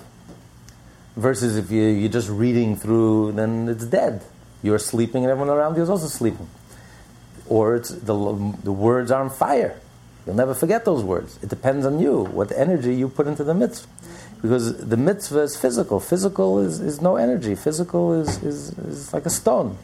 [1.16, 4.22] Versus if you, you're just reading through, then it's dead.
[4.64, 6.48] You're sleeping and everyone around you is also sleeping.
[7.46, 8.14] Or it's the,
[8.64, 9.78] the words are on fire.
[10.24, 11.38] You'll never forget those words.
[11.42, 13.86] It depends on you, what energy you put into the mitzvah.
[14.40, 16.00] Because the mitzvah is physical.
[16.00, 17.54] Physical is, is no energy.
[17.54, 19.76] Physical is, is, is like a stone.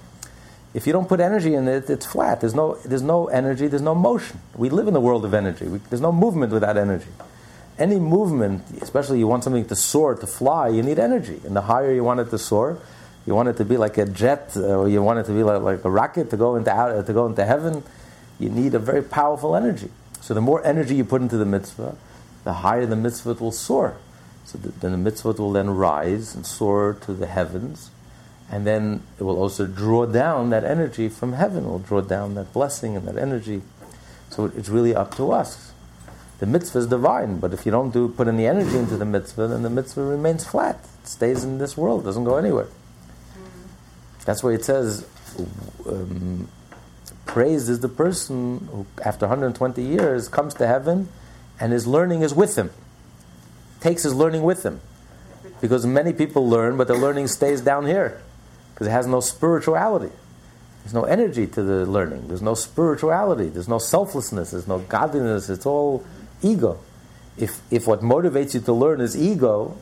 [0.72, 2.40] If you don't put energy in it, it's flat.
[2.40, 4.40] There's no, there's no energy, there's no motion.
[4.54, 5.66] We live in the world of energy.
[5.66, 7.10] We, there's no movement without energy.
[7.78, 11.38] Any movement, especially you want something to soar, to fly, you need energy.
[11.44, 12.78] And the higher you want it to soar,
[13.30, 15.44] you want it to be like a jet, uh, or you want it to be
[15.44, 17.84] like, like a rocket to go into out, to go into heaven.
[18.40, 19.88] You need a very powerful energy.
[20.20, 21.94] So the more energy you put into the mitzvah,
[22.42, 23.98] the higher the mitzvah will soar.
[24.44, 27.92] So the, then the mitzvah will then rise and soar to the heavens,
[28.50, 31.64] and then it will also draw down that energy from heaven.
[31.66, 33.62] It will draw down that blessing and that energy.
[34.28, 35.70] So it's really up to us.
[36.40, 39.46] The mitzvah is divine, but if you don't do put any energy into the mitzvah,
[39.46, 40.84] then the mitzvah remains flat.
[41.04, 42.66] It stays in this world, doesn't go anywhere.
[44.24, 45.06] That's why it says,
[45.86, 46.48] um,
[47.26, 51.08] praised is the person who, after 120 years, comes to heaven
[51.58, 52.70] and his learning is with him.
[53.80, 54.80] Takes his learning with him.
[55.60, 58.20] Because many people learn, but the learning stays down here.
[58.72, 60.12] Because it has no spirituality.
[60.82, 62.28] There's no energy to the learning.
[62.28, 63.48] There's no spirituality.
[63.48, 64.52] There's no selflessness.
[64.52, 65.50] There's no godliness.
[65.50, 66.04] It's all
[66.42, 66.80] ego.
[67.36, 69.76] If, if what motivates you to learn is ego,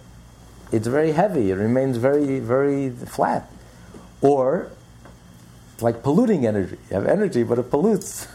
[0.72, 1.50] it's very heavy.
[1.50, 3.50] It remains very, very flat.
[4.20, 4.70] Or
[5.80, 6.76] like polluting energy.
[6.90, 8.26] You have energy, but it pollutes.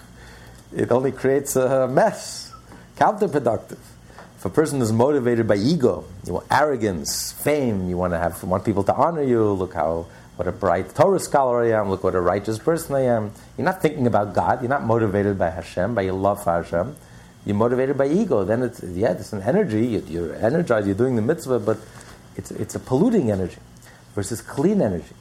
[0.75, 2.51] It only creates a mess,
[2.95, 3.79] counterproductive.
[4.37, 8.43] If a person is motivated by ego, you want arrogance, fame, you want to have
[8.43, 9.51] want people to honor you.
[9.53, 11.89] Look how what a bright Torah scholar I am.
[11.89, 13.31] Look what a righteous person I am.
[13.57, 14.61] You're not thinking about God.
[14.61, 16.95] You're not motivated by Hashem, by your love for Hashem.
[17.45, 18.43] You're motivated by ego.
[18.43, 20.01] Then it's yeah, it's an energy.
[20.07, 20.87] You're energized.
[20.87, 21.77] You're doing the mitzvah, but
[22.35, 23.61] it's it's a polluting energy
[24.15, 25.15] versus clean energy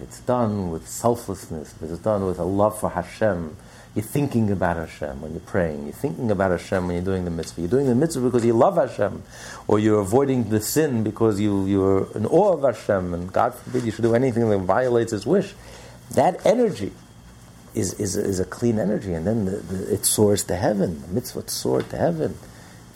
[0.00, 3.56] it's done with selflessness, it's done with a love for Hashem.
[3.94, 5.84] You're thinking about Hashem when you're praying.
[5.84, 7.62] You're thinking about Hashem when you're doing the mitzvah.
[7.62, 9.22] You're doing the mitzvah because you love Hashem,
[9.66, 13.84] or you're avoiding the sin because you, you're in awe of Hashem, and God forbid
[13.84, 15.54] you should do anything that violates His wish.
[16.12, 16.92] That energy
[17.74, 21.02] is, is, is a clean energy, and then the, the, it soars to heaven.
[21.02, 22.36] The mitzvah soars to heaven.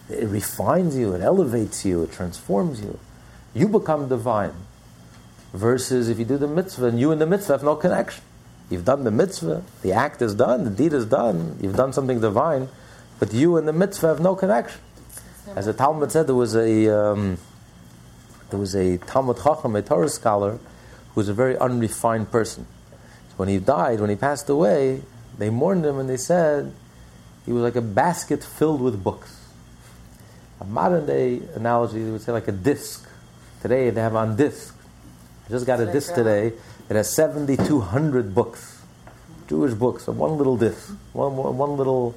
[0.09, 2.99] It refines you, it elevates you, it transforms you.
[3.55, 4.55] You become divine
[5.53, 8.23] versus if you do the mitzvah and you and the mitzvah have no connection.
[8.71, 12.21] You've done the mitzvah, the act is done, the deed is done, you've done something
[12.21, 12.69] divine,
[13.19, 14.81] but you and the mitzvah have no connection.
[15.55, 17.37] As the Talmud said, there was a um,
[18.49, 22.66] there was a Talmid Chacham, a Torah scholar, who was a very unrefined person.
[23.29, 25.03] So when he died, when he passed away,
[25.37, 26.73] they mourned him and they said
[27.45, 29.49] he was like a basket filled with books.
[30.61, 33.07] A modern day analogy, they would say like a disc.
[33.61, 34.77] Today they have on disc
[35.47, 36.52] I just got a disc today.
[36.89, 38.82] It has 7,200 books,
[39.48, 42.14] Jewish books, on one little disc, one, one, one little.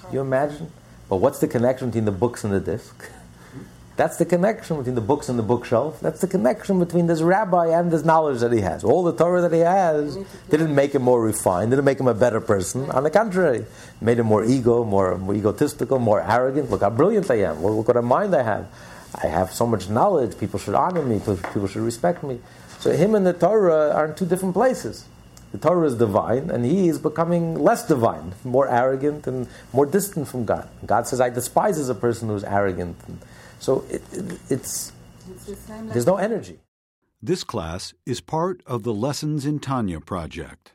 [0.00, 0.70] Can you imagine?
[1.08, 3.10] But what's the connection between the books and the disc?
[3.96, 5.98] That's the connection between the books and the bookshelf.
[6.00, 8.84] That's the connection between this rabbi and this knowledge that he has.
[8.84, 10.16] All the Torah that he has
[10.48, 12.88] didn't make him more refined, didn't make him a better person.
[12.92, 13.66] On the contrary,
[14.00, 16.70] made him more ego, more, more egotistical, more arrogant.
[16.70, 17.64] Look how brilliant I am.
[17.64, 18.68] Look what a mind I have.
[19.14, 22.40] I have so much knowledge, people should honor me, people should respect me.
[22.78, 25.06] So him and the Torah are in two different places.
[25.52, 30.28] The Torah is divine, and he is becoming less divine, more arrogant and more distant
[30.28, 30.68] from God.
[30.84, 32.96] God says, I despise as a person who's arrogant.
[33.08, 33.18] And
[33.58, 34.92] so it, it, it's,
[35.68, 36.58] there's no energy.
[37.22, 40.72] This class is part of the Lessons in Tanya project.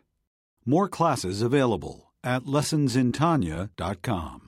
[0.65, 4.42] More classes available at lessonsintanya.com.